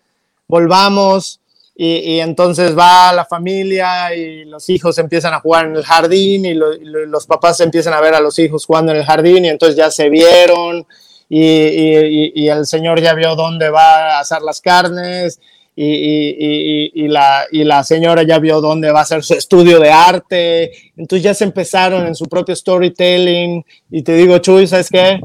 [0.48, 1.40] volvamos,
[1.76, 6.54] y, entonces va la familia y los hijos empiezan a jugar en el jardín y,
[6.54, 9.90] los papás empiezan a ver a los hijos jugando en el jardín y entonces ya
[9.90, 10.86] se vieron
[11.36, 15.40] y, el señor ya vio dónde va a hacer las carnes
[15.76, 20.72] y, la, y la señora ya vio dónde va a hacer su estudio de arte.
[20.96, 25.20] Entonces ya se empezaron en su propio storytelling y te digo, Chuy, ¿sabes qué?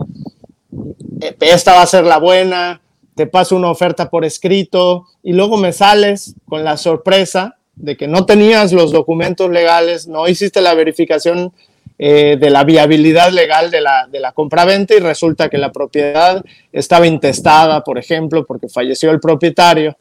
[1.40, 2.80] Esta va a ser la buena
[3.18, 8.06] te paso una oferta por escrito y luego me sales con la sorpresa de que
[8.06, 11.52] no tenías los documentos legales, no hiciste la verificación
[11.98, 16.44] eh, de la viabilidad legal de la, de la compraventa y resulta que la propiedad
[16.72, 19.96] estaba intestada, por ejemplo, porque falleció el propietario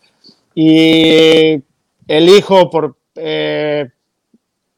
[0.54, 1.62] y
[2.08, 3.90] el hijo por, eh,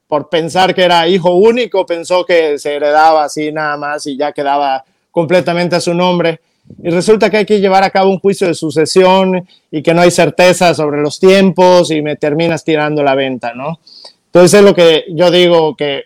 [0.07, 4.31] por pensar que era hijo único pensó que se heredaba así nada más y ya
[4.31, 6.39] quedaba completamente a su nombre
[6.81, 10.01] y resulta que hay que llevar a cabo un juicio de sucesión y que no
[10.01, 13.79] hay certeza sobre los tiempos y me terminas tirando la venta, ¿no?
[14.27, 16.03] Entonces es lo que yo digo que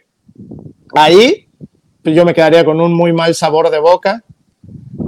[0.94, 1.48] ahí
[2.04, 4.24] yo me quedaría con un muy mal sabor de boca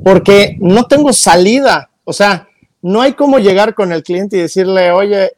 [0.04, 2.48] porque no tengo salida, o sea,
[2.82, 5.34] no hay cómo llegar con el cliente y decirle, oye,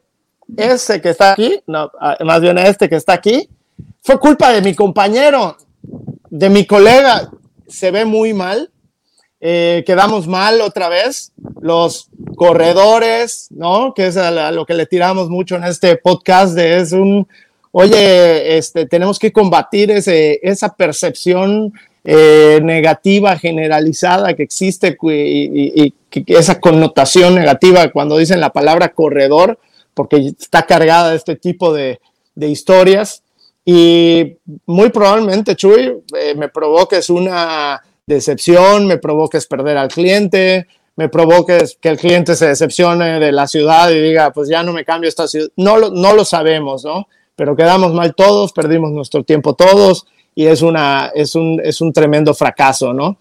[0.55, 3.49] ese que está aquí, no, ah, más bien este que está aquí,
[4.01, 5.57] fue culpa de mi compañero,
[6.29, 7.31] de mi colega,
[7.67, 8.69] se ve muy mal
[9.39, 11.33] eh, quedamos mal otra vez.
[11.61, 13.93] Los corredores, ¿no?
[13.93, 14.17] Que es
[14.51, 17.27] lo que le tiramos mucho en este podcast, de es un,
[17.79, 21.71] oye, este, tenemos que combatir ese, esa percepción
[22.03, 25.93] eh, negativa generalizada que existe y,
[26.25, 29.59] esa connotación negativa cuando dicen la palabra corredor,
[29.93, 31.99] porque está cargada de este tipo de,
[32.33, 33.21] de historias.
[33.63, 41.09] Y muy probablemente, Chuy, eh, me provoques una decepción, me provoques perder al cliente, me
[41.09, 44.83] provoques que el cliente se decepcione de la ciudad y diga, pues ya no me
[44.83, 45.49] cambio esta ciudad.
[45.55, 47.07] No no lo sabemos, ¿no?
[47.37, 51.93] Pero quedamos mal todos, perdimos nuestro tiempo todos y es, una, es, un, es un
[51.93, 53.17] tremendo fracaso, ¿no?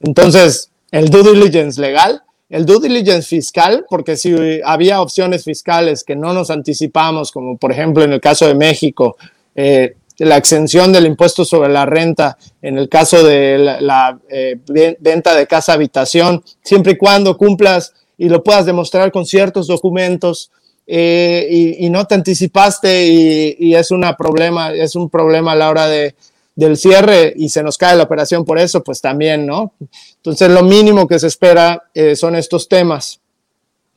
[0.00, 6.16] Entonces, el due diligence legal, el due diligence fiscal, porque si había opciones fiscales que
[6.16, 9.16] no nos anticipamos, como por ejemplo en el caso de México,
[9.54, 14.58] eh, la exención del impuesto sobre la renta en el caso de la, eh,
[14.98, 20.50] venta de casa habitación, siempre y cuando cumplas y lo puedas demostrar con ciertos documentos,
[20.92, 25.86] eh, y, no te anticipaste y, es, una problema, es un problema a la hora
[25.86, 26.16] de,
[26.56, 29.72] del cierre y se nos cae la operación por eso, pues también, ¿no?
[30.16, 33.20] Entonces lo mínimo que se espera eh, son estos temas.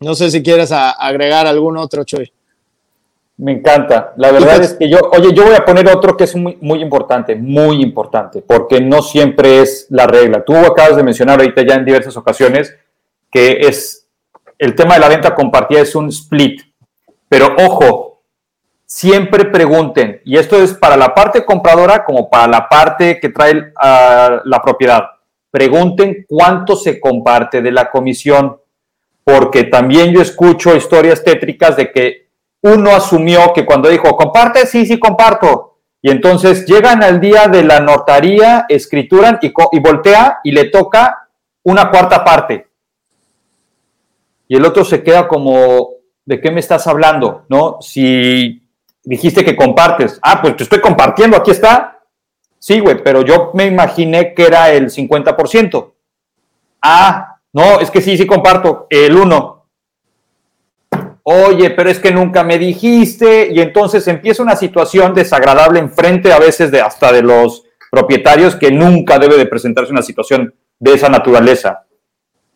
[0.02, 2.32] No sé si quieres agregar algún otro, Chuy.
[3.38, 4.14] Me encanta.
[4.18, 6.84] La verdad es que yo, oye, yo voy a poner otro que es muy, muy
[6.84, 10.44] importante, muy importante, porque no siempre es la regla.
[10.44, 12.76] Tú acabas de mencionar ahorita ya en diversas ocasiones
[13.32, 14.08] que es
[14.60, 16.62] el tema de la venta compartida es un split.
[17.34, 18.22] Pero ojo,
[18.86, 23.74] siempre pregunten, y esto es para la parte compradora como para la parte que trae
[23.74, 25.02] la propiedad.
[25.50, 28.58] Pregunten cuánto se comparte de la comisión,
[29.24, 32.28] porque también yo escucho historias tétricas de que
[32.62, 35.80] uno asumió que cuando dijo, comparte, sí, sí, comparto.
[36.04, 41.30] Y entonces llegan al día de la notaría, escrituran y, y voltea y le toca
[41.64, 42.68] una cuarta parte.
[44.48, 45.93] Y el otro se queda como,
[46.26, 47.46] ¿de qué me estás hablando?
[47.50, 47.78] ¿No?
[47.82, 48.64] Si
[49.04, 52.02] dijiste que compartes, ah, pues te estoy compartiendo, aquí está.
[52.60, 55.94] Sí, güey, pero yo me imaginé que era el 50%.
[56.82, 59.66] Ah, no, es que sí, sí comparto, el 1.
[61.24, 66.40] Oye, pero es que nunca me dijiste y entonces empieza una situación desagradable enfrente a
[66.40, 71.08] veces de hasta de los propietarios que nunca debe de presentarse una situación de esa
[71.08, 71.86] naturaleza.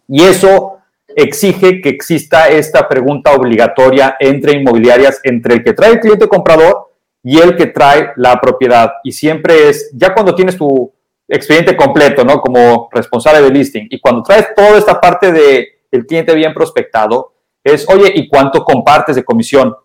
[0.07, 0.76] Y eso
[1.18, 6.91] exige que exista esta pregunta obligatoria entre inmobiliarias, entre el que trae el cliente comprador
[7.24, 8.91] y el que trae la propiedad.
[9.03, 10.93] Y siempre es, ya cuando tienes tu
[11.28, 12.39] expediente completo, ¿no?
[12.39, 17.34] Como responsable de listing, y cuando traes toda esta parte del el cliente bien prospectado,
[17.63, 19.76] es, oye, ¿y cuánto compartes de comisión?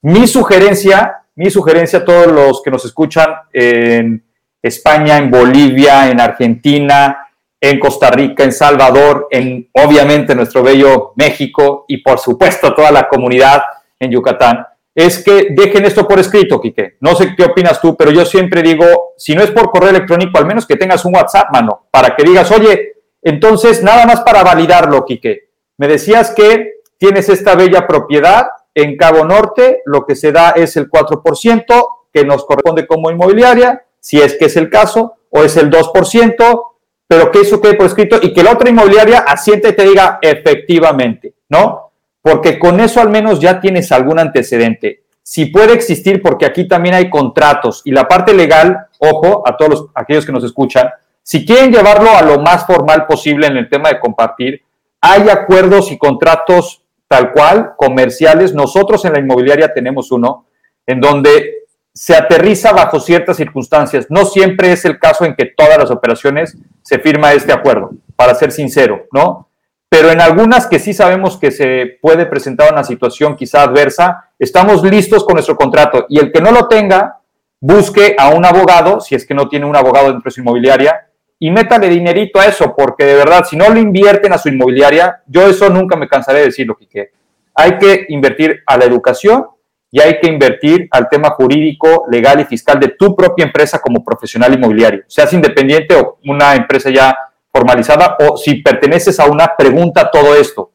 [0.00, 4.24] Mi sugerencia, mi sugerencia a todos los que nos escuchan en
[4.62, 7.27] España, en Bolivia, en Argentina,
[7.60, 13.08] en Costa Rica, en Salvador, en obviamente nuestro bello México y por supuesto toda la
[13.08, 13.62] comunidad
[13.98, 16.96] en Yucatán, es que dejen esto por escrito, Quique.
[17.00, 20.38] No sé qué opinas tú, pero yo siempre digo, si no es por correo electrónico,
[20.38, 24.42] al menos que tengas un WhatsApp, mano, para que digas, oye, entonces nada más para
[24.42, 25.50] validarlo, Quique.
[25.76, 30.76] Me decías que tienes esta bella propiedad en Cabo Norte, lo que se da es
[30.76, 35.56] el 4% que nos corresponde como inmobiliaria, si es que es el caso, o es
[35.56, 36.62] el 2%,
[37.08, 40.18] pero que eso quede por escrito y que la otra inmobiliaria asiente y te diga
[40.22, 41.92] efectivamente, ¿no?
[42.20, 45.04] Porque con eso al menos ya tienes algún antecedente.
[45.22, 49.88] Si puede existir, porque aquí también hay contratos y la parte legal, ojo, a todos
[49.94, 50.90] aquellos que nos escuchan,
[51.22, 54.62] si quieren llevarlo a lo más formal posible en el tema de compartir,
[55.00, 58.54] hay acuerdos y contratos tal cual, comerciales.
[58.54, 60.46] Nosotros en la inmobiliaria tenemos uno
[60.86, 61.64] en donde
[61.98, 64.06] se aterriza bajo ciertas circunstancias.
[64.08, 68.36] No siempre es el caso en que todas las operaciones se firma este acuerdo, para
[68.36, 69.48] ser sincero, ¿no?
[69.88, 74.84] Pero en algunas que sí sabemos que se puede presentar una situación quizá adversa, estamos
[74.84, 77.18] listos con nuestro contrato y el que no lo tenga,
[77.58, 81.08] busque a un abogado, si es que no tiene un abogado dentro de su inmobiliaria,
[81.40, 85.22] y métale dinerito a eso, porque de verdad, si no lo invierten a su inmobiliaria,
[85.26, 87.10] yo eso nunca me cansaré de decirlo, que
[87.56, 89.46] Hay que invertir a la educación
[89.90, 94.04] y hay que invertir al tema jurídico, legal y fiscal de tu propia empresa como
[94.04, 97.16] profesional inmobiliario, seas independiente o una empresa ya
[97.50, 100.72] formalizada o si perteneces a una pregunta todo esto,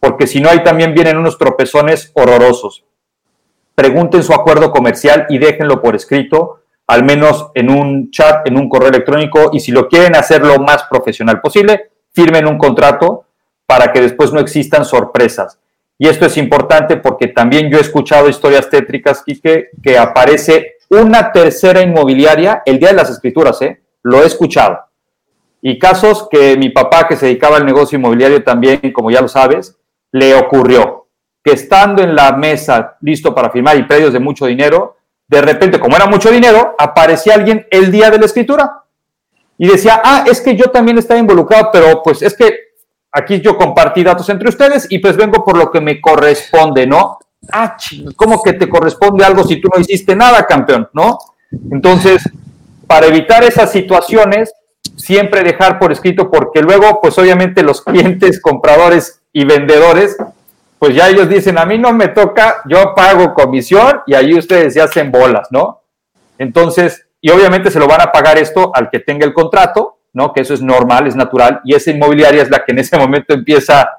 [0.00, 2.84] porque si no ahí también vienen unos tropezones horrorosos.
[3.74, 8.68] Pregunten su acuerdo comercial y déjenlo por escrito, al menos en un chat, en un
[8.68, 13.26] correo electrónico y si lo quieren hacer lo más profesional posible, firmen un contrato
[13.66, 15.58] para que después no existan sorpresas
[15.98, 21.32] y esto es importante porque también yo he escuchado historias tétricas, Quique, que aparece una
[21.32, 23.80] tercera inmobiliaria el día de las escrituras, ¿eh?
[24.02, 24.80] Lo he escuchado.
[25.62, 29.28] Y casos que mi papá, que se dedicaba al negocio inmobiliario también, como ya lo
[29.28, 29.76] sabes,
[30.12, 31.06] le ocurrió
[31.42, 34.96] que estando en la mesa listo para firmar y predios de mucho dinero,
[35.28, 38.84] de repente, como era mucho dinero, aparecía alguien el día de la escritura
[39.56, 42.73] y decía, ah, es que yo también estaba involucrado, pero pues es que
[43.14, 47.18] aquí yo compartí datos entre ustedes y pues vengo por lo que me corresponde, ¿no?
[47.52, 47.76] Ah,
[48.16, 51.18] ¿cómo que te corresponde algo si tú no hiciste nada, campeón, ¿no?
[51.70, 52.28] Entonces,
[52.88, 54.52] para evitar esas situaciones,
[54.96, 60.16] siempre dejar por escrito, porque luego, pues obviamente los clientes, compradores y vendedores,
[60.78, 64.74] pues ya ellos dicen, a mí no me toca, yo pago comisión y ahí ustedes
[64.74, 65.82] ya hacen bolas, ¿no?
[66.38, 70.32] Entonces, y obviamente se lo van a pagar esto al que tenga el contrato, ¿no?
[70.32, 73.34] Que eso es normal, es natural, y esa inmobiliaria es la que en ese momento
[73.34, 73.90] empieza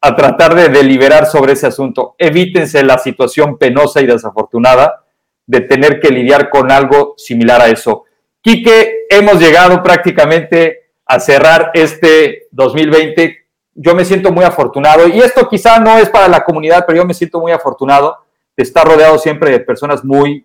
[0.00, 2.16] a tratar de deliberar sobre ese asunto.
[2.18, 5.04] Evítense la situación penosa y desafortunada
[5.46, 8.04] de tener que lidiar con algo similar a eso.
[8.40, 13.46] Quique, hemos llegado prácticamente a cerrar este 2020.
[13.74, 17.04] Yo me siento muy afortunado y esto quizá no es para la comunidad, pero yo
[17.04, 18.18] me siento muy afortunado
[18.56, 20.44] de estar rodeado siempre de personas muy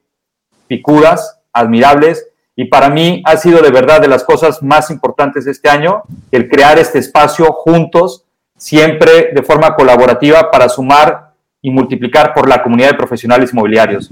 [0.68, 2.27] picudas, admirables,
[2.60, 6.02] y para mí ha sido de verdad de las cosas más importantes este año
[6.32, 8.26] el crear este espacio juntos,
[8.58, 14.12] siempre de forma colaborativa para sumar y multiplicar por la comunidad de profesionales inmobiliarios.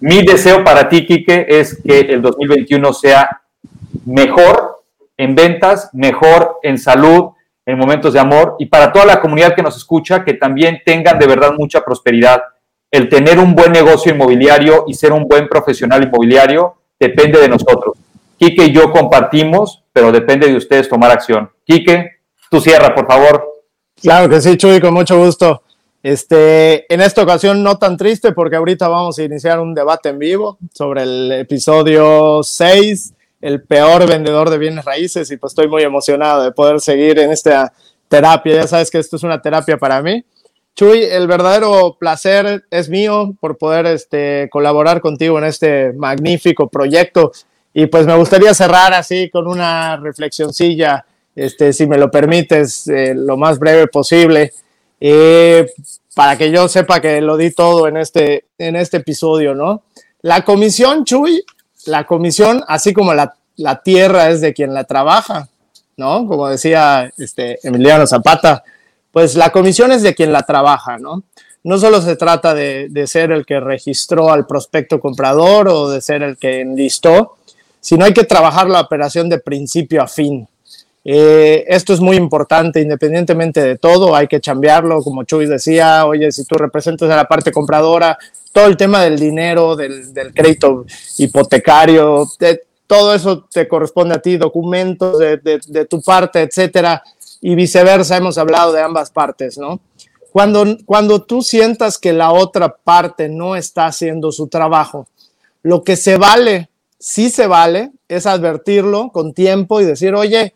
[0.00, 3.42] Mi deseo para ti, Quique, es que el 2021 sea
[4.04, 4.82] mejor
[5.16, 7.30] en ventas, mejor en salud,
[7.64, 11.16] en momentos de amor y para toda la comunidad que nos escucha, que también tengan
[11.16, 12.42] de verdad mucha prosperidad.
[12.90, 17.96] El tener un buen negocio inmobiliario y ser un buen profesional inmobiliario depende de nosotros.
[18.38, 21.50] Quique y yo compartimos, pero depende de ustedes tomar acción.
[21.64, 22.18] Quique,
[22.50, 23.48] tú cierra, por favor.
[24.00, 25.62] Claro que sí, Chuy, con mucho gusto.
[26.02, 30.18] Este, en esta ocasión no tan triste porque ahorita vamos a iniciar un debate en
[30.20, 35.82] vivo sobre el episodio 6, el peor vendedor de bienes raíces y pues estoy muy
[35.82, 37.72] emocionado de poder seguir en esta
[38.08, 38.54] terapia.
[38.54, 40.24] Ya sabes que esto es una terapia para mí.
[40.78, 47.32] Chuy, el verdadero placer es mío por poder este, colaborar contigo en este magnífico proyecto
[47.74, 51.04] y pues me gustaría cerrar así con una reflexioncilla,
[51.34, 54.52] este, si me lo permites, eh, lo más breve posible.
[55.00, 55.68] Eh,
[56.14, 59.82] para que yo sepa que lo di todo en este, en este episodio, ¿no?
[60.22, 61.42] La comisión, Chuy,
[61.86, 65.48] la comisión, así como la, la tierra es de quien la trabaja,
[65.96, 66.24] ¿no?
[66.28, 68.62] Como decía este, Emiliano Zapata,
[69.18, 71.24] pues la comisión es de quien la trabaja, ¿no?
[71.64, 76.00] No solo se trata de, de ser el que registró al prospecto comprador o de
[76.00, 77.36] ser el que enlistó,
[77.80, 80.46] sino hay que trabajar la operación de principio a fin,
[81.10, 86.30] eh, esto es muy importante, independientemente de todo, hay que cambiarlo, como Chuy decía, oye,
[86.30, 88.18] si tú representas a la parte compradora,
[88.52, 90.84] todo el tema del dinero, del, crédito
[91.16, 92.26] hipotecario,
[92.86, 97.02] todo eso te corresponde a ti, documentos de, de, tu parte, etcétera,
[97.40, 99.80] y viceversa, hemos hablado de ambas partes, ¿no?
[100.32, 105.06] Cuando, cuando tú sientas que la otra parte no está haciendo su trabajo,
[105.62, 106.68] lo que se vale,
[106.98, 110.54] sí se vale, es advertirlo con tiempo y decir, oye,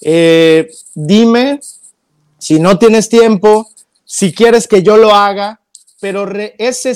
[0.00, 1.60] eh, dime
[2.44, 3.70] si no tienes tiempo,
[4.04, 5.60] si quieres que yo lo haga,
[5.98, 6.94] pero ese,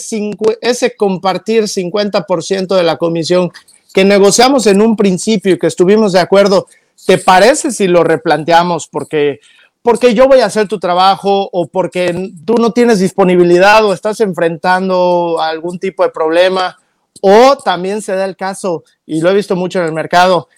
[0.60, 3.50] ese compartir 50% de la comisión
[3.94, 6.66] que negociamos en un principio y que estuvimos de acuerdo,
[7.06, 8.88] ¿te parece si lo replanteamos?
[8.88, 9.40] Porque,
[9.82, 14.20] porque yo voy a hacer tu trabajo o porque tú no tienes disponibilidad o estás
[14.20, 16.78] enfrentando algún tipo de problema.
[17.20, 20.48] O también se da el caso, y lo he visto mucho en el mercado,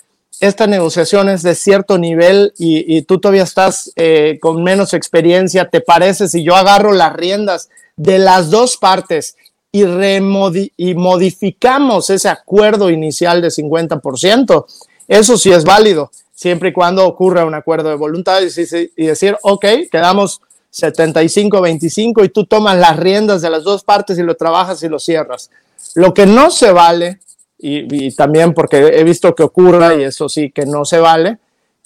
[0.41, 5.83] esta negociación es de cierto nivel y, tú todavía estás eh, con menos experiencia, ¿te
[5.83, 9.37] parece si yo agarro las riendas de las dos partes
[9.71, 14.65] y, y modificamos ese acuerdo inicial de 50%?
[15.09, 16.11] Eso sí es válido,
[16.41, 20.41] siempre y cuando ocurra un acuerdo de voluntad y, decir, ok, quedamos
[20.73, 24.99] 75-25 y tú tomas las riendas de las dos partes y lo trabajas y lo
[24.99, 25.51] cierras.
[25.95, 27.21] Lo que no se vale
[27.59, 31.41] y, también porque he visto que ocurra y eso sí que no se vale,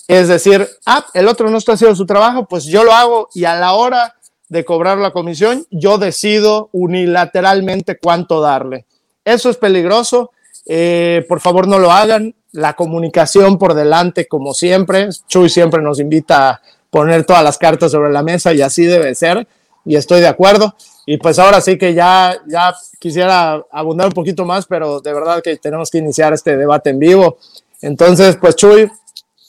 [0.07, 3.47] es decir, ah, el otro no está haciendo su trabajo, pues yo lo hago y
[3.47, 4.15] a la hora
[4.49, 8.87] de cobrar la comisión, yo decido unilateralmente cuánto darle.
[9.25, 10.31] Eso es peligroso,
[10.67, 15.99] eh, por favor no lo hagan, la comunicación por delante como siempre, Chuy siempre nos
[15.99, 19.47] invita a poner todas las cartas sobre la mesa y así debe ser
[19.85, 20.75] y estoy de acuerdo.
[21.05, 25.43] Y pues ahora sí que ya, ya quisiera abundar un poquito más, pero de verdad
[25.43, 27.39] que tenemos que iniciar este debate en vivo.
[27.83, 28.89] Entonces, pues Chuy,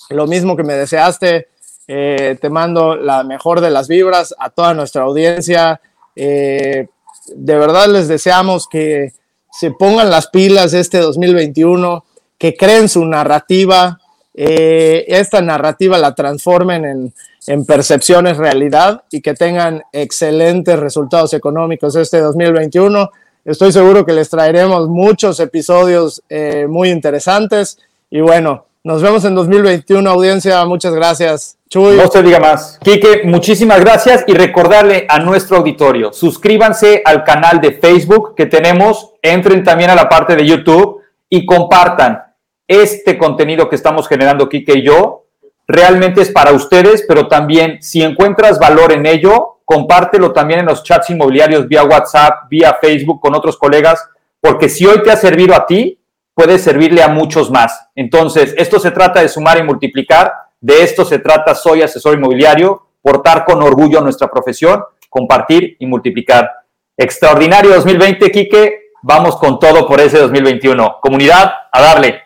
[0.10, 1.49] lo mismo que me deseaste,
[1.88, 5.80] eh, te mando la mejor de las vibras a toda nuestra audiencia.
[6.16, 6.88] Eh,
[7.28, 9.14] de verdad les deseamos que
[9.51, 12.03] se pongan las pilas este 2021,
[12.38, 14.00] que creen su narrativa,
[14.34, 17.14] eh, esta narrativa la transformen en,
[17.48, 23.12] en percepciones realidad y que tengan excelentes resultados económicos este 2021.
[23.46, 27.78] Estoy seguro que les traeremos muchos episodios eh, muy interesantes
[28.10, 30.64] y bueno, nos vemos en 2021, audiencia.
[30.66, 31.58] Muchas gracias.
[31.70, 31.98] Chuy.
[31.98, 32.80] No se diga más.
[32.84, 39.14] Quique, muchísimas gracias y recordarle a nuestro auditorio, suscríbanse al canal de Facebook que tenemos,
[39.22, 42.24] entren también a la parte de YouTube y compartan
[42.68, 45.26] este contenido que estamos generando Quique y yo
[45.68, 50.84] realmente es para ustedes, pero también si encuentras valor en ello, compártelo también en los
[50.84, 54.07] chats inmobiliarios vía WhatsApp, vía Facebook con otros colegas,
[54.39, 55.99] porque si hoy te ha servido a ti,
[56.34, 57.88] puede servirle a muchos más.
[57.95, 62.88] Entonces, esto se trata de sumar y multiplicar, de esto se trata Soy Asesor Inmobiliario,
[63.01, 66.51] portar con orgullo nuestra profesión, compartir y multiplicar.
[66.97, 70.97] Extraordinario 2020, Quique, vamos con todo por ese 2021.
[71.01, 72.24] Comunidad, a darle.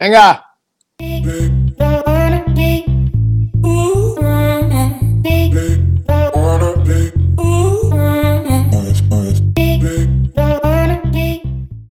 [0.00, 0.44] 哪个